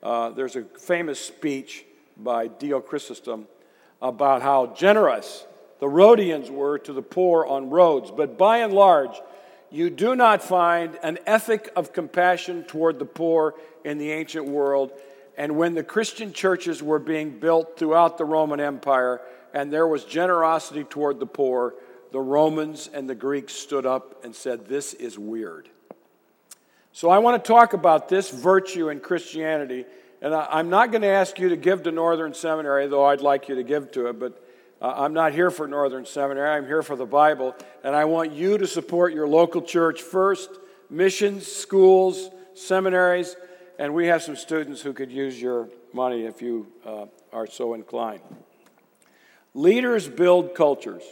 Uh, 0.03 0.31
there's 0.31 0.55
a 0.55 0.63
famous 0.63 1.19
speech 1.19 1.85
by 2.17 2.47
Dio 2.47 2.81
Chrysostom 2.81 3.47
about 4.01 4.41
how 4.41 4.67
generous 4.67 5.45
the 5.79 5.89
Rhodians 5.89 6.49
were 6.49 6.77
to 6.79 6.93
the 6.93 7.01
poor 7.01 7.45
on 7.45 7.69
Rhodes, 7.69 8.11
But 8.11 8.37
by 8.37 8.59
and 8.59 8.73
large, 8.73 9.19
you 9.71 9.89
do 9.89 10.15
not 10.15 10.43
find 10.43 10.97
an 11.01 11.17
ethic 11.25 11.69
of 11.75 11.93
compassion 11.93 12.63
toward 12.63 12.99
the 12.99 13.05
poor 13.05 13.55
in 13.85 13.97
the 13.97 14.11
ancient 14.11 14.45
world. 14.45 14.91
And 15.37 15.57
when 15.57 15.73
the 15.73 15.83
Christian 15.83 16.33
churches 16.33 16.83
were 16.83 16.99
being 16.99 17.39
built 17.39 17.77
throughout 17.77 18.17
the 18.17 18.25
Roman 18.25 18.59
Empire 18.59 19.21
and 19.53 19.71
there 19.71 19.87
was 19.87 20.03
generosity 20.03 20.83
toward 20.83 21.19
the 21.19 21.25
poor, 21.25 21.73
the 22.11 22.19
Romans 22.19 22.89
and 22.93 23.09
the 23.09 23.15
Greeks 23.15 23.53
stood 23.53 23.85
up 23.85 24.23
and 24.25 24.35
said, 24.35 24.67
This 24.67 24.93
is 24.93 25.17
weird. 25.17 25.69
So 26.91 27.09
I 27.09 27.19
want 27.19 27.41
to 27.41 27.47
talk 27.47 27.73
about 27.73 28.09
this 28.09 28.29
virtue 28.29 28.89
in 28.89 28.99
Christianity. 28.99 29.85
And 30.21 30.35
I'm 30.35 30.69
not 30.69 30.91
going 30.91 31.01
to 31.01 31.07
ask 31.07 31.39
you 31.39 31.49
to 31.49 31.57
give 31.57 31.83
to 31.83 31.91
Northern 31.91 32.33
Seminary, 32.35 32.87
though 32.87 33.05
I'd 33.05 33.21
like 33.21 33.49
you 33.49 33.55
to 33.55 33.63
give 33.63 33.91
to 33.93 34.07
it, 34.07 34.19
but 34.19 34.45
uh, 34.79 34.93
I'm 34.95 35.13
not 35.13 35.33
here 35.33 35.49
for 35.49 35.67
Northern 35.67 36.05
Seminary. 36.05 36.49
I'm 36.49 36.65
here 36.65 36.83
for 36.83 36.95
the 36.95 37.05
Bible. 37.05 37.55
And 37.83 37.95
I 37.95 38.05
want 38.05 38.31
you 38.31 38.57
to 38.59 38.67
support 38.67 39.13
your 39.13 39.27
local 39.27 39.61
church 39.61 40.01
first, 40.01 40.49
missions, 40.89 41.47
schools, 41.47 42.29
seminaries, 42.53 43.35
and 43.79 43.93
we 43.95 44.07
have 44.07 44.21
some 44.21 44.35
students 44.35 44.81
who 44.81 44.93
could 44.93 45.11
use 45.11 45.41
your 45.41 45.69
money 45.93 46.25
if 46.25 46.41
you 46.41 46.67
uh, 46.85 47.05
are 47.33 47.47
so 47.47 47.73
inclined. 47.73 48.21
Leaders 49.55 50.07
build 50.07 50.53
cultures. 50.53 51.03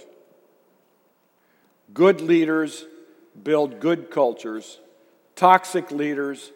Good 1.94 2.22
leaders 2.22 2.86
build 3.42 3.80
good 3.80 4.12
cultures. 4.12 4.80
Toxic 5.36 5.90
leaders 5.90 6.52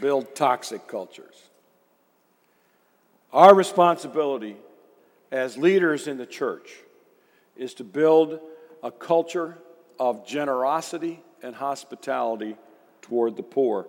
build 0.00 0.34
toxic 0.34 0.88
cultures. 0.88 1.47
Our 3.32 3.54
responsibility 3.54 4.56
as 5.30 5.56
leaders 5.58 6.08
in 6.08 6.16
the 6.16 6.26
church 6.26 6.70
is 7.56 7.74
to 7.74 7.84
build 7.84 8.40
a 8.82 8.90
culture 8.90 9.58
of 9.98 10.26
generosity 10.26 11.22
and 11.42 11.54
hospitality 11.54 12.56
toward 13.02 13.36
the 13.36 13.42
poor. 13.42 13.86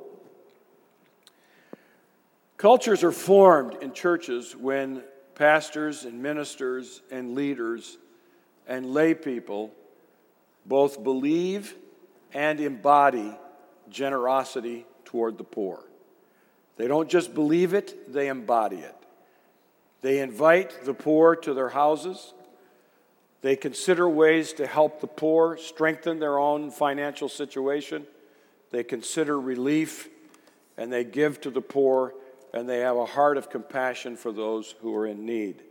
Cultures 2.58 3.04
are 3.04 3.12
formed 3.14 3.76
in 3.82 3.94
churches 3.94 4.56
when 4.56 5.04
pastors 5.36 6.04
and 6.04 6.22
ministers 6.22 7.02
and 7.10 7.34
leaders 7.34 7.98
and 8.68 8.94
lay 8.94 9.14
people 9.14 9.72
both 10.66 11.02
believe 11.02 11.76
and 12.34 12.60
embody 12.60 13.34
generosity 13.90 14.86
toward 15.06 15.38
the 15.38 15.44
poor. 15.46 15.84
They 16.76 16.88
don't 16.88 17.10
just 17.10 17.34
believe 17.34 17.74
it, 17.74 18.12
they 18.12 18.28
embody 18.28 18.78
it. 18.78 18.99
They 20.02 20.20
invite 20.20 20.86
the 20.86 20.94
poor 20.94 21.36
to 21.38 21.54
their 21.54 21.70
houses. 21.70 22.34
They 23.42 23.56
consider 23.56 24.08
ways 24.08 24.54
to 24.54 24.68
help 24.68 25.02
the 25.02 25.08
poor 25.08 25.58
strengthen 25.58 26.20
their 26.20 26.38
own 26.38 26.72
financial 26.72 27.30
situation. 27.30 28.06
They 28.72 28.84
consider 28.84 29.40
relief 29.40 30.10
and 30.78 30.92
they 30.92 31.04
give 31.04 31.42
to 31.42 31.50
the 31.50 31.62
poor 31.62 32.14
and 32.54 32.68
they 32.68 32.80
have 32.80 32.98
a 32.98 33.06
heart 33.06 33.38
of 33.38 33.50
compassion 33.50 34.16
for 34.16 34.32
those 34.32 34.76
who 34.82 34.96
are 34.96 35.06
in 35.06 35.26
need. 35.26 35.64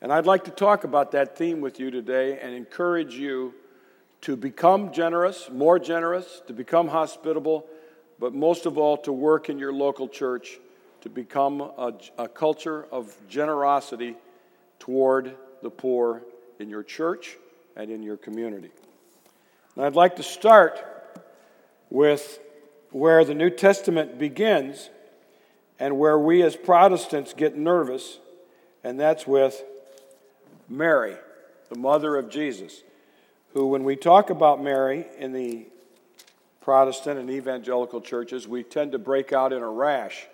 And 0.00 0.12
I'd 0.12 0.26
like 0.26 0.44
to 0.44 0.50
talk 0.50 0.84
about 0.84 1.12
that 1.12 1.36
theme 1.36 1.60
with 1.60 1.80
you 1.80 1.90
today 1.90 2.38
and 2.38 2.54
encourage 2.54 3.14
you 3.14 3.54
to 4.22 4.36
become 4.36 4.92
generous, 4.92 5.48
more 5.50 5.78
generous, 5.78 6.42
to 6.46 6.52
become 6.52 6.88
hospitable, 6.88 7.66
but 8.18 8.34
most 8.34 8.66
of 8.66 8.78
all, 8.78 8.96
to 8.98 9.12
work 9.12 9.48
in 9.48 9.58
your 9.58 9.72
local 9.72 10.08
church 10.08 10.58
to 11.04 11.10
become 11.10 11.60
a, 11.60 11.92
a 12.16 12.26
culture 12.26 12.86
of 12.90 13.14
generosity 13.28 14.16
toward 14.78 15.36
the 15.62 15.68
poor 15.68 16.22
in 16.58 16.70
your 16.70 16.82
church 16.82 17.36
and 17.76 17.90
in 17.90 18.02
your 18.02 18.16
community. 18.16 18.70
And 19.76 19.84
I'd 19.84 19.96
like 19.96 20.16
to 20.16 20.22
start 20.22 20.82
with 21.90 22.38
where 22.90 23.22
the 23.22 23.34
New 23.34 23.50
Testament 23.50 24.18
begins 24.18 24.88
and 25.78 25.98
where 25.98 26.18
we 26.18 26.42
as 26.42 26.56
Protestants 26.56 27.34
get 27.34 27.54
nervous, 27.54 28.18
and 28.82 28.98
that's 28.98 29.26
with 29.26 29.62
Mary, 30.70 31.16
the 31.68 31.78
mother 31.78 32.16
of 32.16 32.30
Jesus, 32.30 32.82
who, 33.52 33.66
when 33.66 33.84
we 33.84 33.94
talk 33.94 34.30
about 34.30 34.62
Mary 34.62 35.04
in 35.18 35.34
the 35.34 35.66
Protestant 36.62 37.20
and 37.20 37.28
evangelical 37.28 38.00
churches, 38.00 38.48
we 38.48 38.62
tend 38.62 38.92
to 38.92 38.98
break 38.98 39.34
out 39.34 39.52
in 39.52 39.60
a 39.60 39.68
rash 39.68 40.28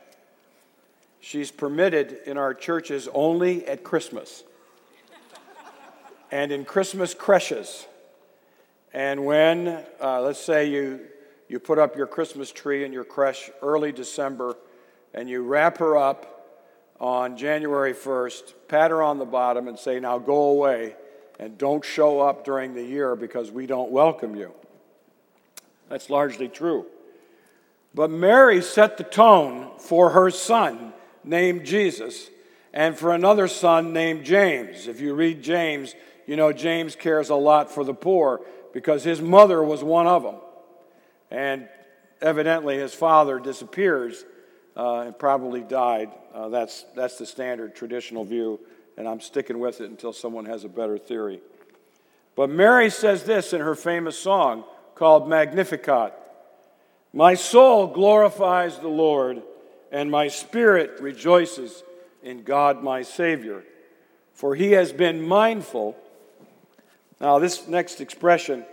She's 1.21 1.51
permitted 1.51 2.21
in 2.27 2.39
our 2.39 2.55
churches 2.55 3.09
only 3.13 3.67
at 3.67 3.85
Christmas 3.85 4.43
and 6.31 6.51
in 6.51 6.65
Christmas 6.65 7.13
creches. 7.13 7.87
And 8.95 9.25
when, 9.25 9.85
uh, 10.03 10.23
let's 10.23 10.41
say, 10.41 10.69
you, 10.69 11.01
you 11.49 11.59
put 11.59 11.79
up 11.79 11.97
your 11.97 12.07
Christmas 12.07 12.51
tree 12.51 12.85
in 12.85 12.93
your 12.93 13.05
creche 13.05 13.51
early 13.63 13.93
December 13.93 14.57
and 15.13 15.29
you 15.29 15.43
wrap 15.43 15.79
her 15.79 15.97
up 15.97 16.37
on 16.99 17.37
January 17.37 17.93
1st, 17.93 18.55
pat 18.69 18.91
her 18.91 19.03
on 19.03 19.19
the 19.19 19.25
bottom, 19.25 19.69
and 19.69 19.79
say, 19.79 20.01
Now 20.01 20.19
go 20.19 20.51
away 20.51 20.95
and 21.39 21.57
don't 21.57 21.85
show 21.85 22.21
up 22.21 22.45
during 22.45 22.75
the 22.75 22.85
year 22.85 23.17
because 23.17 23.51
we 23.51 23.67
don't 23.67 23.91
welcome 23.91 24.37
you. 24.37 24.53
That's 25.89 26.11
largely 26.11 26.49
true. 26.49 26.87
But 27.95 28.11
Mary 28.11 28.63
set 28.63 28.97
the 28.97 29.05
tone 29.05 29.71
for 29.79 30.11
her 30.11 30.31
son 30.31 30.93
named 31.25 31.65
Jesus 31.65 32.31
and 32.73 32.97
for 32.97 33.13
another 33.13 33.49
son 33.49 33.93
named 33.93 34.25
James. 34.25 34.87
If 34.87 35.01
you 35.01 35.15
read 35.15 35.43
James, 35.43 35.95
you 36.27 36.37
know 36.37 36.53
James 36.53 36.95
cares 36.95 37.31
a 37.31 37.35
lot 37.35 37.71
for 37.71 37.85
the 37.85 37.95
poor 37.95 38.43
because 38.73 39.03
his 39.03 39.21
mother 39.21 39.63
was 39.63 39.83
one 39.83 40.07
of 40.07 40.23
them. 40.23 40.37
And 41.31 41.69
evidently 42.21 42.79
his 42.79 42.95
father 42.95 43.41
disappears 43.41 44.25
uh, 44.77 45.01
and 45.01 45.19
probably 45.19 45.63
died. 45.63 46.11
Uh, 46.33 46.49
that's, 46.49 46.85
that's 46.95 47.19
the 47.19 47.27
standard 47.27 47.75
traditional 47.75 48.25
view, 48.25 48.61
and 48.97 49.09
I'm 49.09 49.21
sticking 49.21 49.59
with 49.59 49.81
it 49.81 49.91
until 49.91 50.13
someone 50.13 50.45
has 50.47 50.65
a 50.65 50.69
better 50.69 50.99
theory. 50.99 51.41
But 52.37 52.51
Mary 52.51 52.91
says 52.91 53.25
this 53.25 53.53
in 53.53 53.61
her 53.61 53.75
famous 53.75 54.17
song 54.17 54.65
called 54.95 55.29
Magnificat 55.29 56.15
My 57.13 57.35
soul 57.35 57.89
glorifies 57.89 58.79
the 58.79 58.89
Lord 58.89 59.43
and 59.91 60.11
my 60.11 60.29
spirit 60.29 61.01
rejoices 61.01 61.83
in 62.23 62.43
God 62.43 62.83
my 62.83 63.03
Savior, 63.03 63.65
for 64.33 64.55
he 64.55 64.73
has 64.73 64.93
been 64.93 65.27
mindful. 65.27 65.97
Now, 67.21 67.39
this 67.39 67.67
next 67.67 68.01
expression 68.01 68.65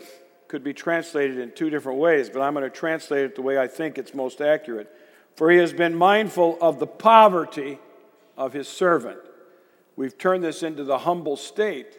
could 0.47 0.63
be 0.63 0.73
translated 0.73 1.37
in 1.37 1.51
two 1.51 1.69
different 1.69 1.99
ways, 1.99 2.29
but 2.29 2.41
I'm 2.41 2.53
going 2.53 2.63
to 2.63 2.69
translate 2.69 3.25
it 3.25 3.35
the 3.35 3.41
way 3.41 3.57
I 3.57 3.67
think 3.67 3.97
it's 3.97 4.13
most 4.13 4.41
accurate. 4.41 4.93
For 5.35 5.51
he 5.51 5.57
has 5.57 5.73
been 5.73 5.95
mindful 5.95 6.57
of 6.61 6.79
the 6.79 6.87
poverty 6.87 7.79
of 8.37 8.53
his 8.53 8.67
servant. 8.67 9.19
We've 9.95 10.17
turned 10.17 10.43
this 10.43 10.63
into 10.63 10.83
the 10.83 10.99
humble 10.99 11.35
state 11.35 11.97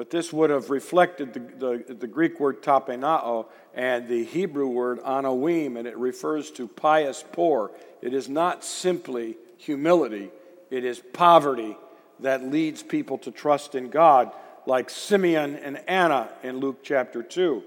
but 0.00 0.08
this 0.08 0.32
would 0.32 0.48
have 0.48 0.70
reflected 0.70 1.34
the, 1.34 1.40
the, 1.40 1.94
the, 1.94 2.06
Greek 2.06 2.40
word 2.40 2.62
tapenao 2.62 3.44
and 3.74 4.08
the 4.08 4.24
Hebrew 4.24 4.66
word 4.66 4.98
anawim, 5.00 5.78
and 5.78 5.86
it 5.86 5.94
refers 5.98 6.50
to 6.52 6.66
pious 6.66 7.22
poor. 7.32 7.70
It 8.00 8.14
is 8.14 8.26
not 8.26 8.64
simply 8.64 9.36
humility, 9.58 10.30
it 10.70 10.86
is 10.86 11.02
poverty 11.12 11.76
that 12.20 12.42
leads 12.42 12.82
people 12.82 13.18
to 13.18 13.30
trust 13.30 13.74
in 13.74 13.90
God, 13.90 14.32
like 14.64 14.88
Simeon 14.88 15.56
and 15.56 15.76
Anna 15.86 16.30
in 16.42 16.60
Luke 16.60 16.78
chapter 16.82 17.22
2. 17.22 17.62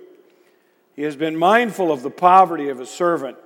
He 0.96 1.04
has 1.04 1.16
been 1.16 1.38
mindful 1.38 1.92
of 1.92 2.02
the 2.02 2.10
poverty 2.10 2.70
of 2.70 2.80
his 2.80 2.90
servant, 2.90 3.38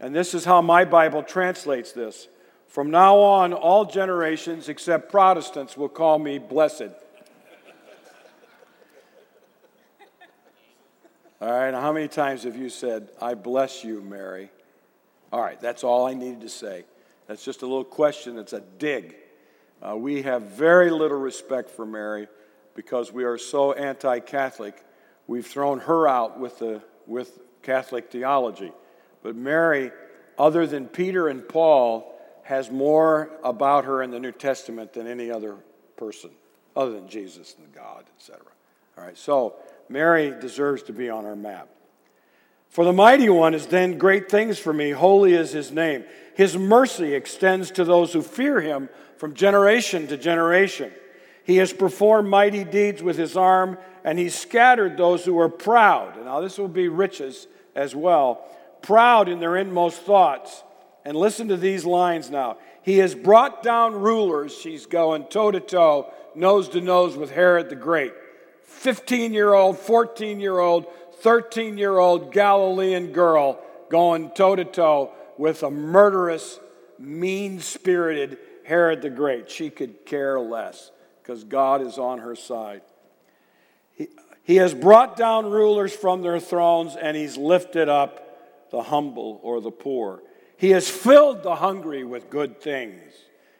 and 0.00 0.12
this 0.12 0.34
is 0.34 0.44
how 0.44 0.60
my 0.60 0.84
Bible 0.84 1.22
translates 1.22 1.92
this. 1.92 2.26
From 2.66 2.90
now 2.90 3.18
on, 3.18 3.52
all 3.52 3.84
generations 3.84 4.68
except 4.68 5.12
Protestants 5.12 5.76
will 5.76 5.88
call 5.88 6.18
me 6.18 6.38
blessed. 6.38 6.90
All 11.42 11.50
right, 11.50 11.72
how 11.72 11.90
many 11.90 12.06
times 12.06 12.42
have 12.42 12.56
you 12.56 12.68
said, 12.68 13.08
I 13.20 13.32
bless 13.32 13.82
you, 13.82 14.02
Mary? 14.02 14.50
All 15.32 15.40
right, 15.40 15.58
that's 15.58 15.82
all 15.84 16.06
I 16.06 16.12
needed 16.12 16.42
to 16.42 16.50
say. 16.50 16.84
That's 17.28 17.42
just 17.42 17.62
a 17.62 17.66
little 17.66 17.82
question, 17.82 18.36
it's 18.36 18.52
a 18.52 18.60
dig. 18.60 19.16
Uh, 19.80 19.96
we 19.96 20.20
have 20.20 20.42
very 20.42 20.90
little 20.90 21.16
respect 21.16 21.70
for 21.70 21.86
Mary 21.86 22.28
because 22.74 23.10
we 23.10 23.24
are 23.24 23.38
so 23.38 23.72
anti 23.72 24.20
Catholic. 24.20 24.84
We've 25.26 25.46
thrown 25.46 25.80
her 25.80 26.06
out 26.06 26.38
with, 26.38 26.58
the, 26.58 26.82
with 27.06 27.38
Catholic 27.62 28.10
theology. 28.10 28.72
But 29.22 29.34
Mary, 29.34 29.92
other 30.38 30.66
than 30.66 30.88
Peter 30.88 31.28
and 31.28 31.48
Paul, 31.48 32.20
has 32.42 32.70
more 32.70 33.30
about 33.42 33.86
her 33.86 34.02
in 34.02 34.10
the 34.10 34.20
New 34.20 34.32
Testament 34.32 34.92
than 34.92 35.06
any 35.06 35.30
other 35.30 35.56
person, 35.96 36.30
other 36.76 36.92
than 36.92 37.08
Jesus 37.08 37.54
and 37.58 37.72
God, 37.72 38.04
etc. 38.18 38.42
All 38.98 39.04
right, 39.04 39.16
so 39.16 39.54
Mary 39.90 40.32
deserves 40.40 40.84
to 40.84 40.92
be 40.92 41.10
on 41.10 41.26
our 41.26 41.36
map. 41.36 41.68
For 42.68 42.84
the 42.84 42.92
mighty 42.92 43.28
one 43.28 43.52
has 43.52 43.66
done 43.66 43.98
great 43.98 44.30
things 44.30 44.56
for 44.56 44.72
me. 44.72 44.92
Holy 44.92 45.32
is 45.32 45.50
his 45.50 45.72
name. 45.72 46.04
His 46.36 46.56
mercy 46.56 47.14
extends 47.14 47.72
to 47.72 47.84
those 47.84 48.12
who 48.12 48.22
fear 48.22 48.60
him 48.60 48.88
from 49.16 49.34
generation 49.34 50.06
to 50.06 50.16
generation. 50.16 50.92
He 51.42 51.56
has 51.56 51.72
performed 51.72 52.28
mighty 52.28 52.62
deeds 52.62 53.02
with 53.02 53.18
his 53.18 53.36
arm, 53.36 53.76
and 54.04 54.16
he 54.16 54.28
scattered 54.28 54.96
those 54.96 55.24
who 55.24 55.40
are 55.40 55.48
proud. 55.48 56.24
Now, 56.24 56.40
this 56.40 56.56
will 56.56 56.68
be 56.68 56.86
riches 56.86 57.48
as 57.74 57.92
well. 57.92 58.48
Proud 58.82 59.28
in 59.28 59.40
their 59.40 59.56
inmost 59.56 60.02
thoughts. 60.02 60.62
And 61.04 61.16
listen 61.16 61.48
to 61.48 61.56
these 61.56 61.84
lines 61.84 62.30
now. 62.30 62.58
He 62.82 62.98
has 62.98 63.16
brought 63.16 63.64
down 63.64 63.94
rulers. 63.94 64.56
She's 64.56 64.86
going 64.86 65.24
toe 65.24 65.50
to 65.50 65.58
toe, 65.58 66.12
nose 66.36 66.68
to 66.68 66.80
nose 66.80 67.16
with 67.16 67.32
Herod 67.32 67.68
the 67.68 67.74
Great. 67.74 68.12
15 68.70 69.34
year 69.34 69.52
old, 69.52 69.78
14 69.78 70.40
year 70.40 70.58
old, 70.58 70.86
13 71.20 71.76
year 71.76 71.98
old 71.98 72.32
Galilean 72.32 73.12
girl 73.12 73.58
going 73.90 74.30
toe 74.30 74.56
to 74.56 74.64
toe 74.64 75.12
with 75.36 75.62
a 75.62 75.70
murderous, 75.70 76.58
mean 76.98 77.60
spirited 77.60 78.38
Herod 78.64 79.02
the 79.02 79.10
Great. 79.10 79.50
She 79.50 79.68
could 79.68 80.06
care 80.06 80.40
less 80.40 80.90
because 81.22 81.44
God 81.44 81.82
is 81.82 81.98
on 81.98 82.18
her 82.18 82.34
side. 82.34 82.82
He, 83.94 84.08
he 84.44 84.56
has 84.56 84.72
brought 84.72 85.16
down 85.16 85.50
rulers 85.50 85.94
from 85.94 86.22
their 86.22 86.40
thrones 86.40 86.96
and 86.96 87.16
he's 87.16 87.36
lifted 87.36 87.88
up 87.88 88.70
the 88.70 88.84
humble 88.84 89.40
or 89.42 89.60
the 89.60 89.70
poor. 89.70 90.22
He 90.56 90.70
has 90.70 90.88
filled 90.88 91.42
the 91.42 91.56
hungry 91.56 92.04
with 92.04 92.30
good 92.30 92.60
things 92.60 93.12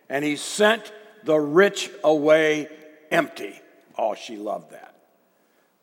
and 0.09 0.25
he 0.25 0.37
sent 0.37 0.93
the 1.25 1.39
rich 1.39 1.91
away 2.05 2.69
empty. 3.11 3.61
Oh, 3.99 4.15
she 4.15 4.37
loved 4.37 4.71
that. 4.71 4.90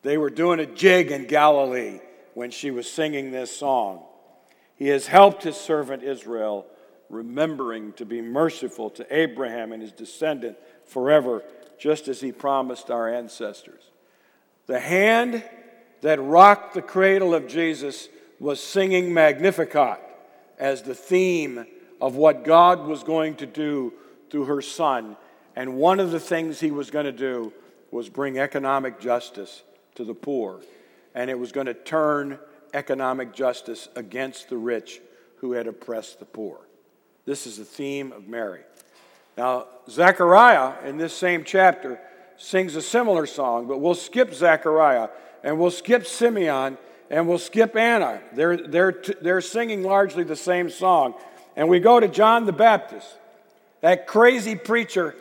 They 0.07 0.17
were 0.17 0.29
doing 0.29 0.61
a 0.61 0.65
jig 0.65 1.11
in 1.11 1.25
Galilee 1.25 1.99
when 2.33 2.49
she 2.49 2.71
was 2.71 2.89
singing 2.89 3.29
this 3.29 3.53
song. 3.53 4.05
He 4.77 4.87
has 4.87 5.05
helped 5.05 5.43
his 5.43 5.57
servant 5.57 6.01
Israel, 6.01 6.65
remembering 7.09 7.91
to 7.97 8.05
be 8.05 8.21
merciful 8.21 8.89
to 8.91 9.05
Abraham 9.13 9.73
and 9.73 9.81
his 9.81 9.91
descendant 9.91 10.55
forever, 10.85 11.43
just 11.77 12.07
as 12.07 12.21
he 12.21 12.31
promised 12.31 12.89
our 12.89 13.13
ancestors. 13.13 13.83
The 14.67 14.79
hand 14.79 15.43
that 15.99 16.21
rocked 16.21 16.73
the 16.73 16.81
cradle 16.81 17.35
of 17.35 17.49
Jesus 17.49 18.07
was 18.39 18.63
singing 18.63 19.13
Magnificat 19.13 19.99
as 20.57 20.83
the 20.83 20.95
theme 20.95 21.65
of 21.99 22.15
what 22.15 22.45
God 22.45 22.87
was 22.87 23.03
going 23.03 23.35
to 23.35 23.45
do 23.45 23.91
through 24.29 24.45
her 24.45 24.61
son. 24.61 25.17
And 25.53 25.75
one 25.75 25.99
of 25.99 26.11
the 26.11 26.19
things 26.21 26.61
he 26.61 26.71
was 26.71 26.91
going 26.91 27.07
to 27.07 27.11
do 27.11 27.51
was 27.91 28.07
bring 28.07 28.39
economic 28.39 29.01
justice 29.01 29.63
to 29.97 30.03
the 30.03 30.13
poor. 30.13 30.61
And 31.13 31.29
it 31.29 31.37
was 31.37 31.51
going 31.51 31.67
to 31.67 31.73
turn 31.73 32.39
economic 32.73 33.33
justice 33.33 33.89
against 33.95 34.49
the 34.49 34.57
rich 34.57 35.01
who 35.37 35.51
had 35.51 35.67
oppressed 35.67 36.19
the 36.19 36.25
poor. 36.25 36.59
This 37.25 37.45
is 37.45 37.57
the 37.57 37.65
theme 37.65 38.11
of 38.11 38.27
Mary. 38.27 38.61
Now, 39.37 39.65
Zechariah 39.89 40.87
in 40.87 40.97
this 40.97 41.13
same 41.13 41.43
chapter 41.43 41.99
sings 42.37 42.75
a 42.75 42.81
similar 42.81 43.25
song, 43.25 43.67
but 43.67 43.79
we'll 43.79 43.95
skip 43.95 44.33
Zechariah 44.33 45.09
and 45.43 45.59
we'll 45.59 45.71
skip 45.71 46.05
Simeon 46.05 46.77
and 47.09 47.27
we'll 47.27 47.37
skip 47.37 47.75
Anna. 47.75 48.21
They're, 48.33 48.57
they're, 48.57 49.03
they're 49.21 49.41
singing 49.41 49.83
largely 49.83 50.23
the 50.23 50.35
same 50.35 50.69
song. 50.69 51.15
And 51.55 51.69
we 51.69 51.79
go 51.79 51.99
to 51.99 52.07
John 52.07 52.45
the 52.45 52.53
Baptist, 52.53 53.07
that 53.81 54.07
crazy 54.07 54.55
preacher 54.55 55.15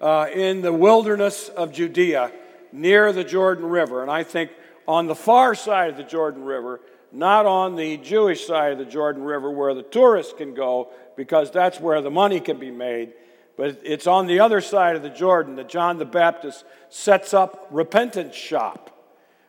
uh, 0.00 0.28
in 0.32 0.62
the 0.62 0.72
wilderness 0.72 1.48
of 1.48 1.72
Judea 1.72 2.32
near 2.72 3.12
the 3.12 3.24
Jordan 3.24 3.66
River. 3.66 4.02
And 4.02 4.10
I 4.10 4.24
think 4.24 4.50
on 4.88 5.06
the 5.06 5.14
far 5.14 5.54
side 5.54 5.90
of 5.90 5.96
the 5.96 6.02
Jordan 6.02 6.44
River, 6.44 6.80
not 7.12 7.44
on 7.46 7.76
the 7.76 7.98
Jewish 7.98 8.46
side 8.46 8.72
of 8.72 8.78
the 8.78 8.84
Jordan 8.84 9.22
River 9.22 9.50
where 9.50 9.74
the 9.74 9.82
tourists 9.82 10.32
can 10.32 10.54
go 10.54 10.88
because 11.16 11.50
that's 11.50 11.78
where 11.78 12.00
the 12.00 12.10
money 12.10 12.40
can 12.40 12.58
be 12.58 12.70
made. 12.70 13.12
But 13.56 13.80
it's 13.84 14.06
on 14.06 14.26
the 14.26 14.40
other 14.40 14.60
side 14.60 14.96
of 14.96 15.02
the 15.02 15.10
Jordan 15.10 15.56
that 15.56 15.68
John 15.68 15.98
the 15.98 16.06
Baptist 16.06 16.64
sets 16.88 17.34
up 17.34 17.68
repentance 17.70 18.34
shop 18.34 18.88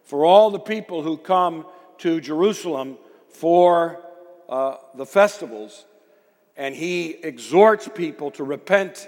for 0.03 0.25
all 0.25 0.51
the 0.51 0.59
people 0.59 1.01
who 1.01 1.17
come 1.17 1.65
to 1.99 2.19
Jerusalem 2.19 2.97
for 3.29 4.03
uh, 4.49 4.75
the 4.93 5.05
festivals. 5.05 5.85
And 6.57 6.75
he 6.75 7.11
exhorts 7.11 7.87
people 7.87 8.29
to 8.31 8.43
repent 8.43 9.07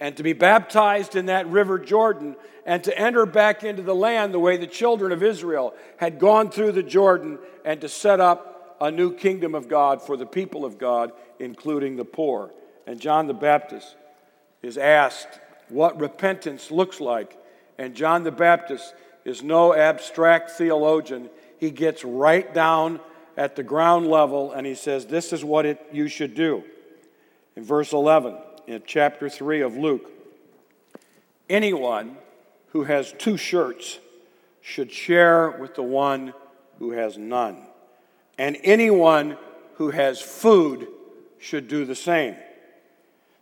and 0.00 0.16
to 0.16 0.22
be 0.22 0.32
baptized 0.32 1.16
in 1.16 1.26
that 1.26 1.46
river 1.48 1.78
Jordan 1.78 2.36
and 2.66 2.82
to 2.84 2.98
enter 2.98 3.26
back 3.26 3.62
into 3.62 3.82
the 3.82 3.94
land 3.94 4.32
the 4.32 4.38
way 4.38 4.56
the 4.56 4.66
children 4.66 5.12
of 5.12 5.22
Israel 5.22 5.74
had 5.98 6.18
gone 6.18 6.50
through 6.50 6.72
the 6.72 6.82
Jordan 6.82 7.38
and 7.64 7.80
to 7.80 7.88
set 7.88 8.20
up 8.20 8.76
a 8.80 8.90
new 8.90 9.12
kingdom 9.14 9.54
of 9.54 9.68
God 9.68 10.02
for 10.02 10.16
the 10.16 10.26
people 10.26 10.64
of 10.64 10.78
God, 10.78 11.12
including 11.38 11.96
the 11.96 12.04
poor. 12.04 12.52
And 12.86 13.00
John 13.00 13.26
the 13.26 13.34
Baptist 13.34 13.96
is 14.62 14.78
asked 14.78 15.28
what 15.68 16.00
repentance 16.00 16.70
looks 16.70 17.00
like. 17.00 17.38
And 17.78 17.94
John 17.94 18.24
the 18.24 18.32
Baptist 18.32 18.94
is 19.24 19.42
no 19.42 19.74
abstract 19.74 20.50
theologian. 20.50 21.30
He 21.58 21.70
gets 21.70 22.04
right 22.04 22.52
down 22.52 23.00
at 23.36 23.56
the 23.56 23.62
ground 23.62 24.08
level 24.08 24.52
and 24.52 24.66
he 24.66 24.74
says, 24.74 25.06
This 25.06 25.32
is 25.32 25.44
what 25.44 25.66
it, 25.66 25.84
you 25.92 26.08
should 26.08 26.34
do. 26.34 26.64
In 27.56 27.64
verse 27.64 27.92
11, 27.92 28.36
in 28.66 28.82
chapter 28.86 29.28
3 29.28 29.60
of 29.62 29.76
Luke, 29.76 30.10
anyone 31.48 32.16
who 32.68 32.84
has 32.84 33.12
two 33.18 33.36
shirts 33.36 33.98
should 34.60 34.90
share 34.90 35.50
with 35.50 35.74
the 35.74 35.82
one 35.82 36.32
who 36.78 36.92
has 36.92 37.16
none. 37.18 37.66
And 38.38 38.56
anyone 38.64 39.36
who 39.74 39.90
has 39.90 40.20
food 40.20 40.88
should 41.38 41.68
do 41.68 41.84
the 41.84 41.94
same. 41.94 42.36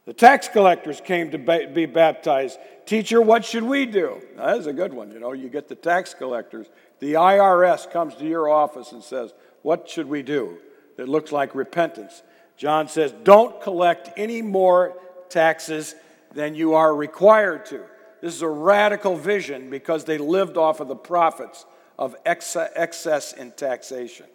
The 0.05 0.13
tax 0.13 0.49
collectors 0.49 1.01
came 1.01 1.31
to 1.31 1.39
be 1.39 1.87
baptized. 1.87 2.59
Teacher, 2.87 3.23
what 3.23 3.45
should 3.45 3.63
we 3.63 3.87
do? 3.87 4.21
Now, 4.37 4.47
that 4.47 4.59
is 4.59 4.67
a 4.67 4.73
good 4.73 4.93
one. 4.93 5.13
You 5.13 5.21
know, 5.21 5.33
you 5.33 5.49
get 5.49 5.69
the 5.69 5.77
tax 5.77 6.13
collectors. 6.13 6.67
The 6.99 7.15
IRS 7.15 7.91
comes 7.91 8.17
to 8.17 8.27
your 8.27 8.49
office 8.49 8.91
and 8.91 9.03
says, 9.03 9.33
What 9.63 9.89
should 9.89 10.09
we 10.09 10.23
do? 10.23 10.59
That 10.97 11.09
looks 11.09 11.31
like 11.31 11.55
repentance. 11.55 12.23
John 12.57 12.89
says, 12.89 13.13
Don't 13.23 13.63
collect 13.63 14.11
any 14.17 14.43
more 14.43 14.97
taxes 15.33 15.95
than 16.33 16.55
you 16.55 16.75
are 16.75 16.95
required 16.95 17.67
to. 17.67 17.81
This 18.21 18.35
is 18.35 18.43
a 18.43 18.49
radical 18.49 19.17
vision 19.17 19.71
because 19.71 20.05
they 20.05 20.19
lived 20.19 20.57
off 20.57 20.81
of 20.81 20.89
the 20.89 20.97
profits 20.97 21.67
of 21.99 22.15
excess 22.25 23.33
in 23.33 23.53
taxation. 23.53 24.27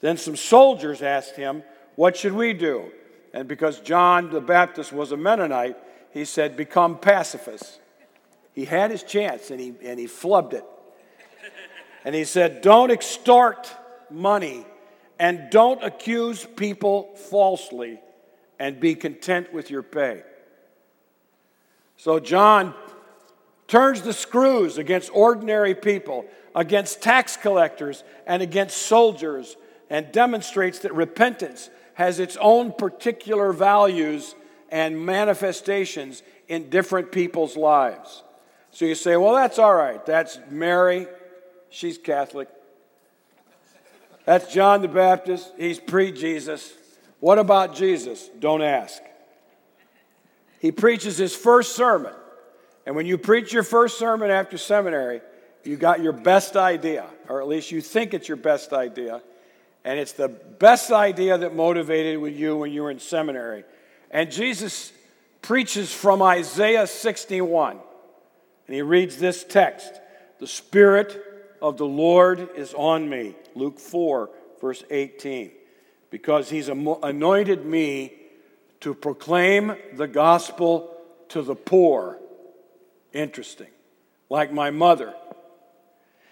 Then 0.00 0.16
some 0.16 0.36
soldiers 0.36 1.02
asked 1.02 1.36
him, 1.36 1.62
What 1.96 2.16
should 2.16 2.32
we 2.32 2.54
do? 2.54 2.90
And 3.34 3.46
because 3.46 3.80
John 3.80 4.30
the 4.30 4.40
Baptist 4.40 4.92
was 4.92 5.12
a 5.12 5.16
Mennonite, 5.16 5.76
he 6.12 6.24
said, 6.24 6.56
Become 6.56 6.98
pacifists. 6.98 7.78
He 8.54 8.64
had 8.64 8.90
his 8.90 9.02
chance 9.02 9.50
and 9.50 9.60
he, 9.60 9.74
and 9.84 9.98
he 9.98 10.06
flubbed 10.06 10.54
it. 10.54 10.64
And 12.04 12.14
he 12.14 12.24
said, 12.24 12.62
Don't 12.62 12.90
extort 12.90 13.70
money 14.10 14.64
and 15.18 15.50
don't 15.50 15.84
accuse 15.84 16.46
people 16.56 17.14
falsely 17.14 18.00
and 18.60 18.78
be 18.78 18.94
content 18.94 19.52
with 19.54 19.70
your 19.70 19.82
pay. 19.82 20.22
So 21.96 22.20
John 22.20 22.74
turns 23.66 24.02
the 24.02 24.12
screws 24.12 24.76
against 24.76 25.10
ordinary 25.14 25.74
people, 25.74 26.26
against 26.54 27.02
tax 27.02 27.38
collectors, 27.38 28.04
and 28.26 28.42
against 28.42 28.76
soldiers, 28.76 29.56
and 29.88 30.12
demonstrates 30.12 30.80
that 30.80 30.94
repentance 30.94 31.70
has 31.94 32.20
its 32.20 32.36
own 32.38 32.72
particular 32.72 33.52
values 33.52 34.34
and 34.70 35.04
manifestations 35.04 36.22
in 36.46 36.68
different 36.68 37.10
people's 37.10 37.56
lives. 37.56 38.22
So 38.72 38.84
you 38.84 38.94
say, 38.94 39.16
well, 39.16 39.34
that's 39.34 39.58
all 39.58 39.74
right. 39.74 40.04
That's 40.04 40.38
Mary, 40.50 41.06
she's 41.70 41.96
Catholic. 41.96 42.48
That's 44.26 44.52
John 44.52 44.82
the 44.82 44.88
Baptist, 44.88 45.50
he's 45.56 45.80
pre 45.80 46.12
Jesus. 46.12 46.74
What 47.20 47.38
about 47.38 47.74
Jesus? 47.74 48.28
Don't 48.38 48.62
ask. 48.62 49.02
He 50.58 50.72
preaches 50.72 51.18
his 51.18 51.36
first 51.36 51.76
sermon. 51.76 52.12
And 52.86 52.96
when 52.96 53.06
you 53.06 53.18
preach 53.18 53.52
your 53.52 53.62
first 53.62 53.98
sermon 53.98 54.30
after 54.30 54.58
seminary, 54.58 55.20
you 55.64 55.76
got 55.76 56.00
your 56.00 56.14
best 56.14 56.56
idea, 56.56 57.06
or 57.28 57.42
at 57.42 57.48
least 57.48 57.70
you 57.70 57.82
think 57.82 58.14
it's 58.14 58.26
your 58.26 58.38
best 58.38 58.72
idea. 58.72 59.20
And 59.84 59.98
it's 59.98 60.12
the 60.12 60.28
best 60.28 60.90
idea 60.90 61.38
that 61.38 61.54
motivated 61.54 62.20
you 62.34 62.56
when 62.56 62.72
you 62.72 62.82
were 62.82 62.90
in 62.90 62.98
seminary. 62.98 63.64
And 64.10 64.30
Jesus 64.30 64.92
preaches 65.42 65.92
from 65.92 66.22
Isaiah 66.22 66.86
61. 66.86 67.78
And 68.66 68.74
he 68.74 68.82
reads 68.82 69.18
this 69.18 69.44
text 69.44 69.92
The 70.38 70.46
Spirit 70.46 71.22
of 71.60 71.76
the 71.76 71.86
Lord 71.86 72.48
is 72.56 72.74
on 72.74 73.08
me. 73.08 73.34
Luke 73.54 73.78
4, 73.78 74.30
verse 74.60 74.84
18 74.90 75.52
because 76.10 76.50
he's 76.50 76.68
anointed 76.68 77.64
me 77.64 78.12
to 78.80 78.94
proclaim 78.94 79.76
the 79.94 80.08
gospel 80.08 80.96
to 81.28 81.42
the 81.42 81.54
poor. 81.54 82.18
Interesting. 83.12 83.68
Like 84.28 84.52
my 84.52 84.70
mother. 84.70 85.14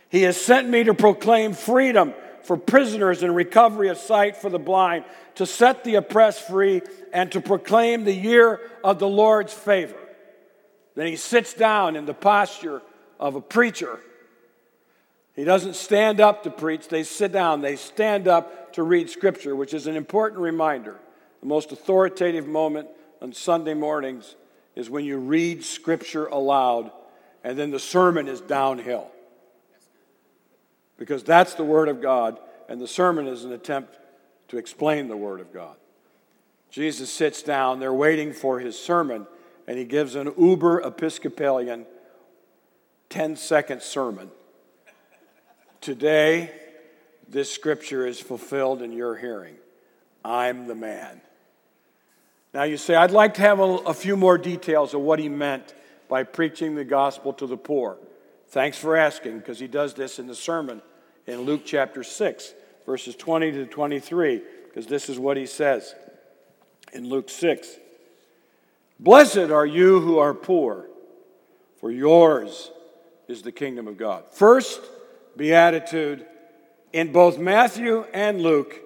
He 0.09 0.23
has 0.23 0.41
sent 0.41 0.69
me 0.69 0.85
to 0.85 0.95
proclaim 0.95 1.53
freedom 1.53 2.15
for 2.43 2.57
prisoners 2.57 3.23
and 3.23 3.35
recovery 3.37 3.89
of 3.89 3.99
sight 3.99 4.37
for 4.37 4.49
the 4.49 4.59
blind, 4.59 5.05
to 5.35 5.45
set 5.45 5.85
the 5.85 5.97
oppressed 5.97 6.47
free, 6.49 6.81
and 7.13 7.31
to 7.33 7.41
proclaim 7.41 8.05
the 8.05 8.15
year 8.15 8.61
of 8.83 8.99
the 8.99 9.09
Lord's 9.09 9.53
favor. 9.53 9.99
Then 10.95 11.07
he 11.07 11.17
sits 11.17 11.53
down 11.53 11.95
in 11.95 12.07
the 12.07 12.15
posture 12.15 12.81
of 13.21 13.35
a 13.35 13.41
preacher. 13.41 14.01
He 15.35 15.45
doesn't 15.45 15.77
stand 15.77 16.21
up 16.21 16.45
to 16.45 16.51
preach, 16.51 16.89
they 16.89 17.03
sit 17.03 17.33
down. 17.33 17.61
They 17.61 17.77
stand 17.77 18.27
up 18.27 18.68
to 18.79 18.85
read 18.85 19.11
Scripture, 19.11 19.57
which 19.57 19.75
is 19.75 19.89
an 19.89 19.97
important 19.97 20.41
reminder. 20.41 20.95
The 21.41 21.47
most 21.47 21.73
authoritative 21.73 22.47
moment 22.47 22.87
on 23.21 23.33
Sunday 23.33 23.75
mornings 23.75 24.37
is 24.77 24.89
when 24.89 25.05
you 25.05 25.19
read 25.19 25.65
Scripture 25.65 26.27
aloud, 26.27 26.93
and 27.43 27.59
then 27.59 27.73
the 27.73 27.81
sermon 27.81 28.29
is 28.29 28.41
downhill. 28.41 29.09
Because 30.97 31.25
that's 31.25 31.55
the 31.55 31.65
Word 31.65 31.89
of 31.89 32.01
God, 32.01 32.39
and 32.69 32.81
the 32.81 32.87
sermon 32.87 33.27
is 33.27 33.43
an 33.43 33.51
attempt 33.51 33.99
to 34.47 34.59
explain 34.59 35.09
the 35.09 35.17
Word 35.17 35.41
of 35.41 35.53
God. 35.53 35.75
Jesus 36.71 37.13
sits 37.13 37.43
down, 37.43 37.81
they're 37.81 37.93
waiting 37.93 38.33
for 38.33 38.61
his 38.61 38.79
sermon, 38.79 39.27
and 39.67 39.77
he 39.77 39.85
gives 39.85 40.15
an 40.15 40.33
uber 40.39 40.83
Episcopalian 40.83 41.85
10 43.11 43.35
second 43.35 43.83
sermon. 43.83 44.31
Today, 45.81 46.53
this 47.29 47.53
scripture 47.53 48.07
is 48.07 48.19
fulfilled 48.21 48.83
in 48.83 48.93
your 48.93 49.17
hearing. 49.17 49.57
I'm 50.25 50.67
the 50.67 50.75
man. 50.75 51.21
Now, 52.55 52.63
you 52.63 52.77
say, 52.77 52.95
I'd 52.95 53.11
like 53.11 53.35
to 53.35 53.43
have 53.43 53.61
a, 53.61 53.63
a, 53.63 53.95
few 53.95 54.17
more 54.17 54.39
details 54.39 54.95
of 54.95 55.03
what 55.03 55.19
he 55.19 55.29
meant 55.29 55.75
by 56.09 56.23
preaching 56.23 56.75
the 56.75 56.85
gospel 56.85 57.33
to 57.35 57.47
the 57.47 57.57
poor. 57.57 57.99
Thanks 58.49 58.79
for 58.79 58.97
asking, 58.97 59.39
because 59.39 59.59
he 59.59 59.69
does 59.69 59.93
this 59.93 60.19
in 60.19 60.27
the 60.27 60.35
sermon 60.35 60.81
in 61.27 61.43
Luke 61.43 61.63
chapter 61.67 62.03
6, 62.03 62.55
verses 62.87 63.15
20 63.15 63.53
to 63.53 63.67
23, 63.67 64.43
because 64.65 64.87
this 64.87 65.11
is 65.11 65.19
what 65.19 65.37
he 65.37 65.45
says 65.45 65.95
in 66.95 67.09
Luke 67.09 67.29
6. 67.29 67.69
Blessed 68.99 69.51
are 69.51 69.67
you 69.67 70.01
who 70.01 70.19
are 70.19 70.33
poor, 70.33 70.87
for 71.79 71.91
yours 71.91 72.71
is 73.29 73.43
the 73.43 73.53
kingdom 73.53 73.87
of 73.87 73.99
God. 73.99 74.25
First, 74.33 74.81
beatitude 75.37 76.27
in 76.93 77.13
both 77.13 77.39
Matthew 77.39 78.05
and 78.13 78.41
Luke 78.41 78.81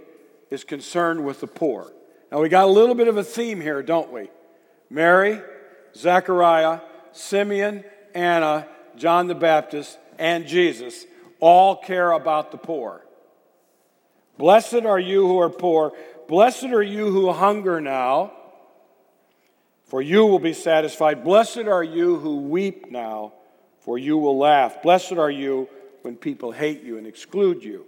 is 0.51 0.65
concerned 0.65 1.25
with 1.25 1.41
the 1.41 1.47
poor. 1.47 1.93
Now, 2.31 2.41
we 2.41 2.49
got 2.49 2.65
a 2.65 2.73
little 2.73 2.95
bit 2.95 3.09
of 3.09 3.17
a 3.17 3.25
theme 3.25 3.61
here, 3.61 3.83
don't 3.83 4.13
we? 4.13 4.31
Mary, 4.91 5.41
Zechariah, 5.95 6.81
Simeon, 7.13 7.85
Anna, 8.15 8.67
John 8.97 9.27
the 9.27 9.35
Baptist, 9.35 9.99
and 10.19 10.47
Jesus 10.47 11.07
all 11.41 11.77
care 11.77 12.13
about 12.13 12.53
the 12.53 12.59
poor. 12.59 13.05
Blessed 14.39 14.85
are 14.87 14.99
you 14.99 15.27
who 15.27 15.41
are 15.41 15.51
poor. 15.51 15.93
Blessed 16.29 16.67
are 16.67 16.83
you 16.83 17.11
who 17.11 17.33
hunger 17.33 17.81
now, 17.81 18.33
for 19.85 20.01
you 20.01 20.25
will 20.25 20.39
be 20.39 20.55
satisfied. 20.55 21.25
Blessed 21.25 21.67
are 21.67 21.85
you 21.85 22.17
who 22.17 22.37
weep 22.37 22.91
now, 22.91 23.33
for 23.81 23.99
you 23.99 24.17
will 24.17 24.39
laugh. 24.39 24.83
Blessed 24.83 25.13
are 25.13 25.31
you 25.31 25.69
when 26.03 26.17
people 26.17 26.53
hate 26.53 26.83
you 26.83 26.97
and 26.97 27.07
exclude 27.07 27.63
you. 27.63 27.87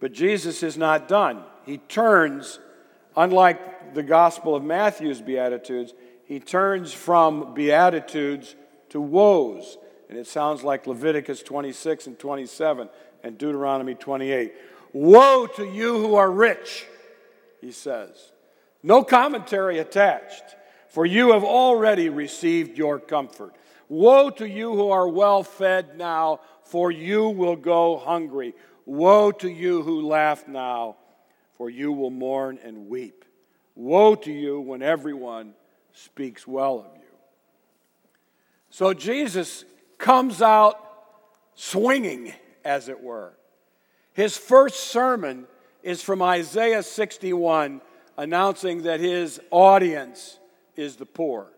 But 0.00 0.12
Jesus 0.12 0.62
is 0.62 0.76
not 0.76 1.08
done. 1.08 1.42
He 1.66 1.78
turns, 1.78 2.60
unlike 3.16 3.94
the 3.94 4.02
Gospel 4.02 4.54
of 4.54 4.62
Matthew's 4.62 5.20
Beatitudes, 5.20 5.92
he 6.24 6.40
turns 6.40 6.92
from 6.92 7.54
Beatitudes 7.54 8.54
to 8.90 9.00
woes. 9.00 9.78
And 10.08 10.18
it 10.18 10.26
sounds 10.26 10.62
like 10.62 10.86
Leviticus 10.86 11.42
26 11.42 12.06
and 12.06 12.18
27 12.18 12.88
and 13.22 13.38
Deuteronomy 13.38 13.94
28. 13.94 14.54
Woe 14.92 15.46
to 15.46 15.64
you 15.64 15.98
who 15.98 16.14
are 16.14 16.30
rich, 16.30 16.86
he 17.60 17.72
says. 17.72 18.32
No 18.82 19.02
commentary 19.02 19.78
attached, 19.78 20.44
for 20.88 21.04
you 21.04 21.32
have 21.32 21.44
already 21.44 22.08
received 22.08 22.78
your 22.78 22.98
comfort. 22.98 23.54
Woe 23.88 24.30
to 24.30 24.48
you 24.48 24.74
who 24.74 24.90
are 24.90 25.08
well 25.08 25.42
fed 25.42 25.96
now, 25.96 26.40
for 26.64 26.90
you 26.90 27.28
will 27.28 27.56
go 27.56 27.98
hungry. 27.98 28.54
Woe 28.88 29.32
to 29.32 29.50
you 29.50 29.82
who 29.82 30.08
laugh 30.08 30.48
now, 30.48 30.96
for 31.58 31.68
you 31.68 31.92
will 31.92 32.10
mourn 32.10 32.58
and 32.64 32.88
weep. 32.88 33.26
Woe 33.74 34.14
to 34.14 34.32
you 34.32 34.60
when 34.60 34.80
everyone 34.80 35.52
speaks 35.92 36.46
well 36.46 36.78
of 36.78 36.96
you. 36.96 37.02
So 38.70 38.94
Jesus 38.94 39.66
comes 39.98 40.40
out 40.40 40.82
swinging, 41.54 42.32
as 42.64 42.88
it 42.88 43.02
were. 43.02 43.34
His 44.14 44.38
first 44.38 44.90
sermon 44.90 45.46
is 45.82 46.02
from 46.02 46.22
Isaiah 46.22 46.82
61, 46.82 47.82
announcing 48.16 48.84
that 48.84 49.00
his 49.00 49.38
audience 49.50 50.38
is 50.76 50.96
the 50.96 51.04
poor. 51.04 51.48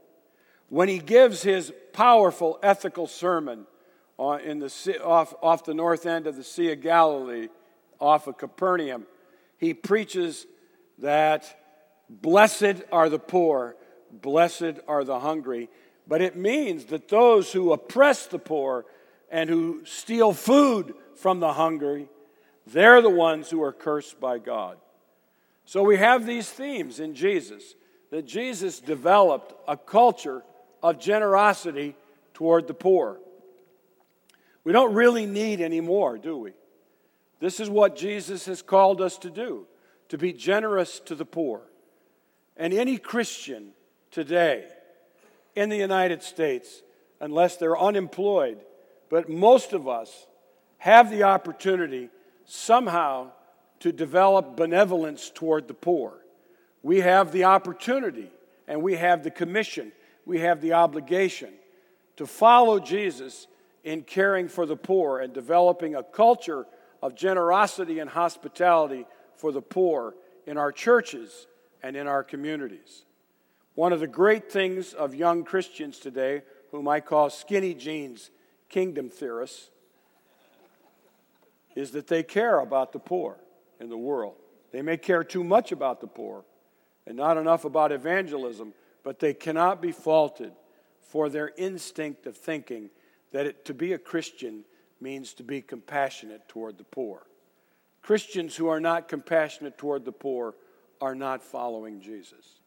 When 0.68 0.88
he 0.88 0.98
gives 0.98 1.42
his 1.42 1.72
powerful 1.92 2.58
ethical 2.60 3.06
sermon 3.06 3.68
in 4.42 4.58
the, 4.58 5.00
off, 5.02 5.34
off 5.42 5.64
the 5.64 5.74
north 5.74 6.04
end 6.04 6.26
of 6.26 6.36
the 6.36 6.44
Sea 6.44 6.72
of 6.72 6.82
Galilee, 6.82 7.48
off 7.98 8.26
of 8.26 8.36
Capernaum, 8.36 9.06
he 9.56 9.74
preaches 9.74 10.46
that 10.98 11.58
blessed 12.08 12.82
are 12.92 13.08
the 13.08 13.18
poor, 13.18 13.76
blessed 14.10 14.80
are 14.86 15.04
the 15.04 15.20
hungry. 15.20 15.68
But 16.06 16.20
it 16.20 16.36
means 16.36 16.86
that 16.86 17.08
those 17.08 17.52
who 17.52 17.72
oppress 17.72 18.26
the 18.26 18.38
poor 18.38 18.84
and 19.30 19.48
who 19.48 19.82
steal 19.84 20.32
food 20.32 20.94
from 21.16 21.40
the 21.40 21.52
hungry, 21.52 22.08
they're 22.66 23.00
the 23.00 23.10
ones 23.10 23.48
who 23.48 23.62
are 23.62 23.72
cursed 23.72 24.20
by 24.20 24.38
God. 24.38 24.76
So 25.64 25.82
we 25.82 25.96
have 25.96 26.26
these 26.26 26.48
themes 26.48 27.00
in 27.00 27.14
Jesus 27.14 27.74
that 28.10 28.26
Jesus 28.26 28.80
developed 28.80 29.54
a 29.68 29.76
culture 29.76 30.42
of 30.82 30.98
generosity 30.98 31.94
toward 32.34 32.66
the 32.66 32.74
poor. 32.74 33.20
We 34.64 34.72
don't 34.72 34.94
really 34.94 35.26
need 35.26 35.60
any 35.60 35.80
more, 35.80 36.18
do 36.18 36.36
we? 36.36 36.52
This 37.40 37.60
is 37.60 37.70
what 37.70 37.96
Jesus 37.96 38.46
has 38.46 38.62
called 38.62 39.00
us 39.00 39.16
to 39.18 39.30
do 39.30 39.66
to 40.10 40.18
be 40.18 40.32
generous 40.32 40.98
to 41.00 41.14
the 41.14 41.24
poor. 41.24 41.62
And 42.56 42.74
any 42.74 42.98
Christian 42.98 43.70
today 44.10 44.66
in 45.54 45.68
the 45.68 45.76
United 45.76 46.22
States, 46.22 46.82
unless 47.20 47.56
they're 47.56 47.78
unemployed, 47.78 48.58
but 49.08 49.28
most 49.28 49.72
of 49.72 49.88
us 49.88 50.26
have 50.78 51.10
the 51.10 51.22
opportunity 51.22 52.10
somehow 52.44 53.30
to 53.78 53.92
develop 53.92 54.56
benevolence 54.56 55.30
toward 55.30 55.68
the 55.68 55.74
poor. 55.74 56.12
We 56.82 57.00
have 57.00 57.32
the 57.32 57.44
opportunity 57.44 58.30
and 58.66 58.82
we 58.82 58.96
have 58.96 59.22
the 59.22 59.30
commission, 59.30 59.92
we 60.26 60.40
have 60.40 60.60
the 60.60 60.74
obligation 60.74 61.50
to 62.16 62.26
follow 62.26 62.78
Jesus 62.78 63.46
in 63.84 64.02
caring 64.02 64.48
for 64.48 64.66
the 64.66 64.76
poor 64.76 65.20
and 65.20 65.32
developing 65.32 65.94
a 65.94 66.02
culture 66.02 66.66
of 67.02 67.14
generosity 67.14 67.98
and 67.98 68.10
hospitality 68.10 69.06
for 69.34 69.52
the 69.52 69.62
poor 69.62 70.14
in 70.46 70.58
our 70.58 70.72
churches 70.72 71.46
and 71.82 71.96
in 71.96 72.06
our 72.06 72.22
communities. 72.22 73.04
One 73.74 73.92
of 73.92 74.00
the 74.00 74.06
great 74.06 74.50
things 74.50 74.92
of 74.92 75.14
young 75.14 75.44
Christians 75.44 75.98
today, 75.98 76.42
whom 76.70 76.88
I 76.88 77.00
call 77.00 77.30
skinny 77.30 77.74
jeans 77.74 78.30
kingdom 78.68 79.08
theorists, 79.08 79.70
is 81.74 81.92
that 81.92 82.08
they 82.08 82.22
care 82.22 82.58
about 82.60 82.92
the 82.92 82.98
poor 82.98 83.38
in 83.78 83.88
the 83.88 83.96
world. 83.96 84.34
They 84.72 84.82
may 84.82 84.96
care 84.96 85.24
too 85.24 85.44
much 85.44 85.72
about 85.72 86.00
the 86.00 86.06
poor 86.06 86.44
and 87.06 87.16
not 87.16 87.38
enough 87.38 87.64
about 87.64 87.92
evangelism, 87.92 88.74
but 89.02 89.18
they 89.18 89.32
cannot 89.32 89.80
be 89.80 89.92
faulted 89.92 90.52
for 91.00 91.28
their 91.28 91.52
instinct 91.56 92.26
of 92.26 92.36
thinking 92.36 92.90
that 93.32 93.46
it, 93.46 93.64
to 93.66 93.74
be 93.74 93.92
a 93.92 93.98
Christian 93.98 94.64
means 95.00 95.34
to 95.34 95.42
be 95.42 95.62
compassionate 95.62 96.48
toward 96.48 96.78
the 96.78 96.84
poor. 96.84 97.22
Christians 98.02 98.56
who 98.56 98.68
are 98.68 98.80
not 98.80 99.08
compassionate 99.08 99.78
toward 99.78 100.04
the 100.04 100.12
poor 100.12 100.54
are 101.00 101.14
not 101.14 101.42
following 101.42 102.00
Jesus. 102.00 102.60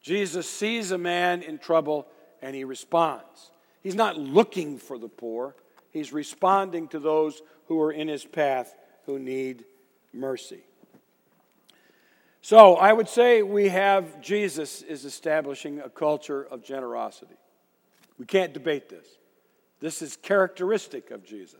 Jesus 0.00 0.48
sees 0.48 0.90
a 0.90 0.98
man 0.98 1.42
in 1.42 1.58
trouble 1.58 2.06
and 2.40 2.56
he 2.56 2.64
responds. 2.64 3.50
He's 3.82 3.94
not 3.94 4.16
looking 4.16 4.78
for 4.78 4.98
the 4.98 5.08
poor, 5.08 5.54
he's 5.90 6.12
responding 6.12 6.88
to 6.88 6.98
those 6.98 7.42
who 7.66 7.80
are 7.80 7.92
in 7.92 8.08
his 8.08 8.24
path 8.24 8.74
who 9.06 9.18
need 9.18 9.64
mercy. 10.12 10.62
So 12.40 12.74
I 12.74 12.92
would 12.92 13.08
say 13.08 13.42
we 13.42 13.68
have 13.68 14.20
Jesus 14.20 14.82
is 14.82 15.04
establishing 15.04 15.80
a 15.80 15.88
culture 15.88 16.42
of 16.42 16.64
generosity. 16.64 17.36
We 18.18 18.26
can't 18.26 18.52
debate 18.52 18.88
this. 18.88 19.06
This 19.82 20.00
is 20.00 20.16
characteristic 20.16 21.10
of 21.10 21.24
Jesus. 21.24 21.58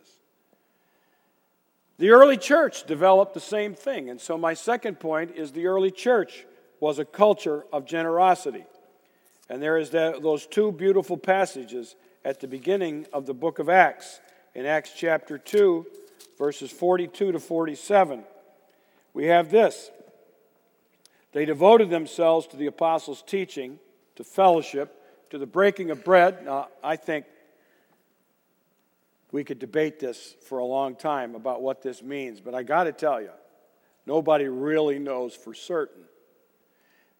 The 1.97 2.11
early 2.11 2.37
church 2.37 2.85
developed 2.85 3.33
the 3.33 3.41
same 3.41 3.75
thing. 3.75 4.09
And 4.09 4.19
so, 4.19 4.37
my 4.37 4.53
second 4.53 5.01
point 5.01 5.35
is 5.35 5.51
the 5.51 5.67
early 5.67 5.91
church 5.91 6.45
was 6.79 6.99
a 6.99 7.05
culture 7.05 7.65
of 7.73 7.85
generosity. 7.85 8.63
And 9.49 9.61
there 9.61 9.77
is 9.77 9.89
that, 9.89 10.23
those 10.23 10.47
two 10.47 10.71
beautiful 10.71 11.17
passages 11.17 11.97
at 12.23 12.39
the 12.39 12.47
beginning 12.47 13.07
of 13.11 13.25
the 13.25 13.33
book 13.33 13.59
of 13.59 13.67
Acts, 13.67 14.21
in 14.55 14.65
Acts 14.65 14.91
chapter 14.95 15.37
2, 15.37 15.85
verses 16.37 16.71
42 16.71 17.33
to 17.33 17.39
47. 17.39 18.23
we 19.13 19.25
have 19.25 19.51
this 19.51 19.91
they 21.33 21.43
devoted 21.45 21.89
themselves 21.89 22.47
to 22.47 22.57
the 22.57 22.67
apostles' 22.67 23.21
teaching, 23.21 23.79
to 24.15 24.23
fellowship, 24.23 25.29
to 25.31 25.37
the 25.37 25.47
breaking 25.47 25.91
of 25.91 26.05
bread. 26.05 26.45
Now, 26.45 26.69
I 26.83 26.95
think 26.95 27.25
we 29.33 29.43
could 29.43 29.57
debate 29.57 29.99
this 29.99 30.35
for 30.47 30.59
a 30.59 30.65
long 30.65 30.95
time 30.95 31.33
about 31.33 31.61
what 31.61 31.81
this 31.81 32.03
means, 32.03 32.39
but 32.39 32.53
I 32.53 32.61
got 32.61 32.83
to 32.83 32.91
tell 32.91 33.19
you, 33.19 33.31
nobody 34.05 34.47
really 34.47 34.99
knows 34.99 35.33
for 35.35 35.55
certain. 35.55 36.03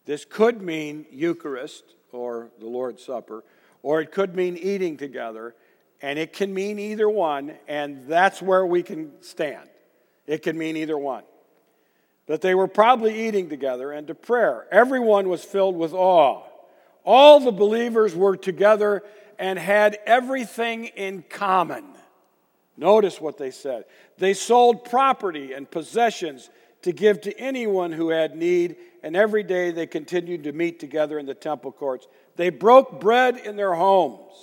This 0.06 0.24
could 0.24 0.62
mean 0.62 1.08
Eucharist 1.12 1.84
or 2.12 2.52
the 2.60 2.68
Lord's 2.68 3.04
Supper, 3.04 3.44
or 3.82 4.00
it 4.00 4.12
could 4.12 4.36
mean 4.36 4.58
eating 4.58 4.96
together, 4.96 5.56
and 6.04 6.20
it 6.20 6.34
can 6.34 6.54
mean 6.54 6.78
either 6.78 7.10
one, 7.10 7.54
and 7.68 8.08
that's 8.08 8.44
where 8.44 8.64
we 8.64 8.84
can 8.84 9.12
stand. 9.24 9.68
It 10.28 10.44
can 10.44 10.56
mean 10.56 10.78
either 10.78 10.98
one. 10.98 11.24
But 12.28 12.42
they 12.42 12.54
were 12.54 12.68
probably 12.68 13.28
eating 13.28 13.50
together 13.50 13.92
and 13.92 14.06
to 14.06 14.14
prayer. 14.14 14.68
Everyone 14.72 15.30
was 15.30 15.44
filled 15.44 15.76
with 15.76 15.94
awe. 15.94 16.44
All 17.04 17.40
the 17.40 17.52
believers 17.52 18.14
were 18.14 18.38
together 18.38 19.04
and 19.40 19.58
had 19.58 19.98
everything 20.06 20.86
in 20.86 21.24
common. 21.28 21.84
Notice 22.76 23.22
what 23.22 23.38
they 23.38 23.52
said. 23.52 23.86
They 24.18 24.34
sold 24.34 24.86
property 24.86 25.54
and 25.54 25.70
possessions 25.70 26.50
to 26.82 26.92
give 26.92 27.22
to 27.22 27.40
anyone 27.40 27.92
who 27.92 28.10
had 28.10 28.36
need, 28.36 28.76
and 29.04 29.16
every 29.16 29.44
day 29.44 29.72
they 29.72 29.88
continued 29.88 30.44
to 30.44 30.52
meet 30.52 30.80
together 30.80 31.18
in 31.18 31.26
the 31.26 31.34
temple 31.34 31.72
courts. 31.72 32.08
They 32.36 32.50
broke 32.50 33.00
bread 33.00 33.38
in 33.38 33.56
their 33.56 33.74
homes 33.74 34.34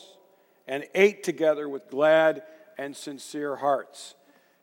and 0.67 0.87
ate 0.95 1.23
together 1.23 1.69
with 1.69 1.91
glad 1.91 2.43
and 2.79 2.97
sincere 2.97 3.57
hearts. 3.57 4.15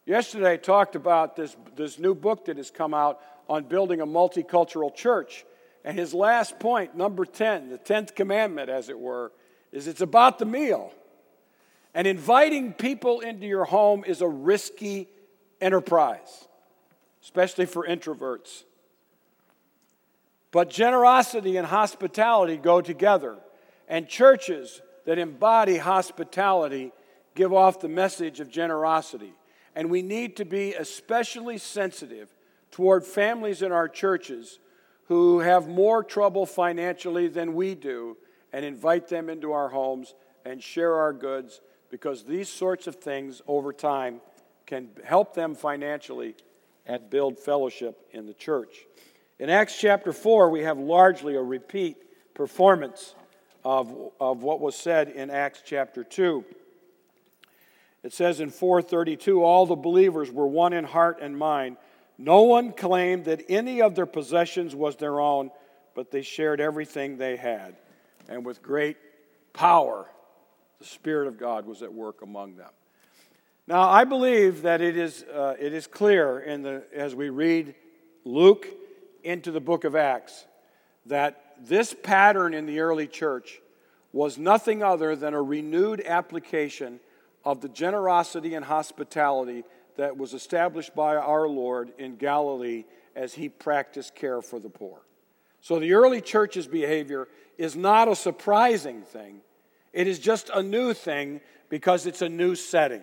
Yesterday, 0.06 0.53
I 0.53 0.58
talked 0.58 0.95
about 0.95 1.36
this, 1.36 1.56
this 1.75 1.99
new 1.99 2.15
book 2.15 2.45
that 2.45 2.58
has 2.58 2.71
come 2.71 2.93
out 2.93 3.19
on 3.49 3.65
building 3.65 4.01
a 4.01 4.08
multicultural 4.08 4.95
church. 4.95 5.45
And 5.84 5.99
his 5.99 6.13
last 6.13 6.60
point, 6.60 6.95
number 6.95 7.25
10, 7.25 7.69
the 7.69 7.77
10th 7.77 8.15
commandment, 8.15 8.69
as 8.69 8.89
it 8.89 8.97
were, 8.97 9.32
is 9.71 9.88
it's 9.88 10.01
about 10.01 10.39
the 10.39 10.45
meal. 10.45 10.93
And 11.98 12.06
inviting 12.06 12.74
people 12.74 13.22
into 13.22 13.48
your 13.48 13.66
home 13.66 14.04
is 14.06 14.22
a 14.22 14.28
risky 14.28 15.10
enterprise, 15.60 16.48
especially 17.24 17.66
for 17.66 17.88
introverts. 17.88 18.66
But 20.52 20.70
generosity 20.70 21.58
and 21.58 21.66
hospitality 21.66 22.58
go 22.58 22.82
together, 22.82 23.38
and 23.88 24.08
churches 24.08 24.80
that 25.06 25.18
embody 25.18 25.78
hospitality 25.78 26.92
give 27.34 27.52
off 27.52 27.80
the 27.80 27.90
message 27.90 28.40
of 28.42 28.52
generosity. 28.52 29.34
And 29.76 29.90
we 29.90 30.04
need 30.04 30.36
to 30.36 30.46
be 30.46 30.76
especially 30.76 31.58
sensitive 31.58 32.30
toward 32.70 33.08
families 33.08 33.64
in 33.64 33.72
our 33.72 33.90
churches 33.90 34.60
who 35.06 35.40
have 35.40 35.68
more 35.68 36.04
trouble 36.04 36.46
financially 36.46 37.28
than 37.28 37.56
we 37.56 37.74
do 37.74 38.18
and 38.54 38.64
invite 38.64 39.08
them 39.08 39.32
into 39.32 39.52
our 39.52 39.70
homes 39.70 40.14
and 40.46 40.62
share 40.62 40.94
our 40.94 41.12
goods 41.12 41.60
because 41.89 42.23
these 42.23 42.50
sorts 42.50 42.88
of 42.88 42.95
things 42.95 43.41
over 43.47 43.71
time 43.71 44.21
can 44.65 44.89
help 45.04 45.34
them 45.34 45.56
financially 45.56 46.36
and 46.86 47.10
build 47.10 47.39
fellowship 47.39 48.08
in 48.12 48.26
the 48.26 48.34
church. 48.34 48.86
In 49.39 49.50
Acts 49.50 49.78
chapter 49.80 50.12
4, 50.12 50.50
we 50.50 50.63
have 50.63 50.78
largely 50.78 51.36
a 51.36 51.41
repeat 51.41 51.97
performance 52.34 53.15
of, 53.63 54.12
of 54.19 54.43
what 54.43 54.60
was 54.60 54.76
said 54.76 55.10
in 55.10 55.30
Acts 55.30 55.62
chapter 55.65 56.04
2. 56.04 56.43
It 58.04 58.13
says 58.13 58.39
in 58.39 58.50
432 58.50 59.43
all 59.43 59.65
the 59.65 59.76
believers 59.76 60.32
were 60.32 60.47
one 60.47 60.73
in 60.73 60.86
heart 60.86 61.19
and 61.21 61.38
mind. 61.38 61.78
No 62.17 62.43
one 62.43 62.71
claimed 62.71 63.26
that 63.26 63.43
any 63.50 63.82
of 63.82 63.95
their 63.95 64.06
possessions 64.06 64.76
was 64.76 64.95
their 64.95 65.19
own, 65.19 65.52
but 65.93 66.10
they 66.12 66.21
shared 66.21 66.62
everything 66.62 67.17
they 67.17 67.36
had. 67.36 67.76
And 68.28 68.45
with 68.45 68.62
great 68.62 68.97
power, 69.54 70.08
the 70.80 70.86
Spirit 70.86 71.28
of 71.28 71.38
God 71.38 71.66
was 71.66 71.82
at 71.82 71.94
work 71.94 72.22
among 72.22 72.56
them. 72.56 72.70
Now, 73.68 73.90
I 73.90 74.06
believe 74.06 74.62
that 74.62 74.80
it 74.80 74.96
is, 74.96 75.24
uh, 75.24 75.56
it 75.60 75.74
is 75.74 75.88
clear 75.88 76.40
in 76.40 76.62
the, 76.62 76.84
as 76.94 77.13
we 77.13 77.30
read 77.30 77.76
Luke 78.24 78.68
into 79.24 79.52
the 79.52 79.60
book 79.60 79.84
of 79.84 79.96
Acts 79.96 80.46
that 81.08 81.56
this 81.62 81.94
pattern 82.04 82.54
in 82.54 82.66
the 82.66 82.80
early 82.80 83.08
church 83.08 83.62
was 84.13 84.38
nothing 84.38 84.84
other 84.84 85.16
than 85.16 85.34
a 85.34 85.42
renewed 85.42 86.02
application 86.06 87.00
of 87.44 87.62
the 87.62 87.70
generosity 87.70 88.56
and 88.56 88.66
hospitality 88.66 89.63
that 89.98 90.18
was 90.18 90.34
established 90.34 90.96
by 90.96 91.16
our 91.16 91.48
Lord 91.48 91.92
in 91.98 92.16
Galilee 92.16 92.86
as 93.16 93.34
he 93.34 93.50
practiced 93.50 94.16
care 94.16 94.42
for 94.42 94.60
the 94.60 94.70
poor. 94.70 95.02
So 95.60 95.80
the 95.80 95.94
early 95.94 96.22
church's 96.22 96.68
behavior 96.68 97.28
is 97.58 97.76
not 97.76 98.08
a 98.08 98.16
surprising 98.16 99.02
thing, 99.02 99.42
it 99.98 100.06
is 100.06 100.20
just 100.20 100.52
a 100.54 100.62
new 100.62 100.94
thing 100.94 101.42
because 101.70 102.06
it's 102.06 102.22
a 102.22 102.30
new 102.30 102.54
setting. 102.54 103.02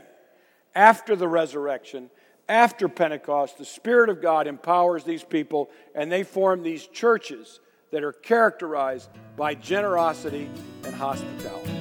After 0.77 1.17
the 1.17 1.27
resurrection, 1.27 2.09
after 2.49 2.89
Pentecost, 2.89 3.59
the 3.59 3.65
Spirit 3.65 4.11
of 4.11 4.23
God 4.23 4.47
empowers 4.47 5.03
these 5.03 5.25
people 5.25 5.71
and 5.97 6.11
they 6.11 6.23
form 6.23 6.63
these 6.63 6.87
churches 6.87 7.59
that 7.91 8.05
are 8.05 8.13
characterized 8.13 9.11
by 9.37 9.57
generosity 9.57 10.49
and 10.85 10.95
hospitality. 10.95 11.74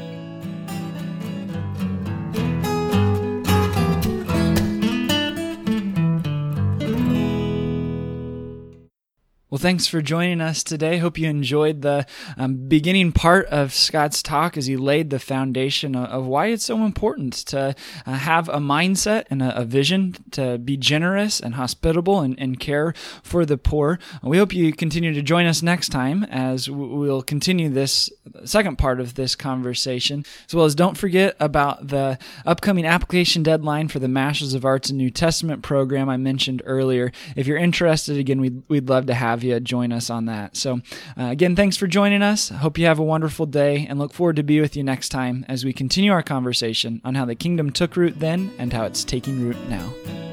Thanks 9.63 9.87
for 9.87 10.01
joining 10.01 10.41
us 10.41 10.61
today. 10.61 10.97
Hope 10.97 11.17
you 11.17 11.29
enjoyed 11.29 11.83
the 11.83 12.05
um, 12.35 12.67
beginning 12.67 13.13
part 13.13 13.45
of 13.45 13.73
Scot's 13.73 14.21
talk 14.21 14.57
as 14.57 14.65
he 14.65 14.75
laid 14.75 15.09
the 15.09 15.19
foundation 15.19 15.95
of, 15.95 16.09
of 16.09 16.25
why 16.25 16.47
it's 16.47 16.65
so 16.65 16.83
important 16.83 17.31
to 17.45 17.73
uh, 18.05 18.11
have 18.11 18.49
a 18.49 18.57
mindset 18.57 19.23
and 19.29 19.41
a, 19.41 19.61
a, 19.61 19.63
vision 19.63 20.17
to 20.31 20.57
be 20.57 20.75
generous 20.75 21.39
and 21.39 21.55
hospitable 21.55 22.19
and, 22.19 22.37
and, 22.37 22.59
care 22.59 22.93
for 23.23 23.45
the 23.45 23.57
poor. 23.57 23.99
We 24.21 24.37
hope 24.37 24.53
you 24.53 24.73
continue 24.73 25.13
to 25.13 25.21
join 25.21 25.45
us 25.45 25.61
next 25.61 25.93
time 25.93 26.25
as 26.25 26.69
we'll 26.69 27.21
continue 27.21 27.69
this 27.69 28.09
second 28.43 28.77
part 28.77 28.99
of 28.99 29.13
this 29.15 29.33
conversation, 29.33 30.25
as 30.45 30.53
well 30.53 30.65
as 30.65 30.75
don't 30.75 30.97
forget 30.97 31.37
about 31.39 31.87
the 31.87 32.19
upcoming 32.45 32.85
application 32.85 33.43
deadline 33.43 33.87
for 33.87 33.99
the 33.99 34.09
Masters 34.09 34.53
of 34.53 34.65
Arts 34.65 34.89
and 34.89 34.97
New 34.97 35.09
Testament 35.09 35.63
program 35.63 36.09
I 36.09 36.17
mentioned 36.17 36.61
earlier. 36.65 37.13
If 37.37 37.47
you're 37.47 37.57
interested, 37.57 38.17
again, 38.17 38.41
we'd, 38.41 38.61
we'd 38.67 38.89
love 38.89 39.05
to 39.05 39.13
have 39.13 39.41
join 39.59 39.91
us 39.91 40.09
on 40.09 40.25
that. 40.25 40.55
So, 40.57 40.81
uh, 41.17 41.25
again, 41.25 41.55
thanks 41.55 41.77
for 41.77 41.87
joining 41.87 42.21
us. 42.21 42.49
Hope 42.49 42.77
you 42.77 42.85
have 42.85 42.99
a 42.99 43.03
wonderful 43.03 43.45
day 43.45 43.85
and 43.87 43.99
look 43.99 44.13
forward 44.13 44.35
to 44.37 44.43
be 44.43 44.61
with 44.61 44.75
you 44.75 44.83
next 44.83 45.09
time 45.09 45.45
as 45.47 45.65
we 45.65 45.73
continue 45.73 46.11
our 46.11 46.23
conversation 46.23 47.01
on 47.03 47.15
how 47.15 47.25
the 47.25 47.35
kingdom 47.35 47.71
took 47.71 47.95
root 47.95 48.19
then 48.19 48.51
and 48.57 48.73
how 48.73 48.85
it's 48.85 49.03
taking 49.03 49.43
root 49.43 49.57
now. 49.69 50.32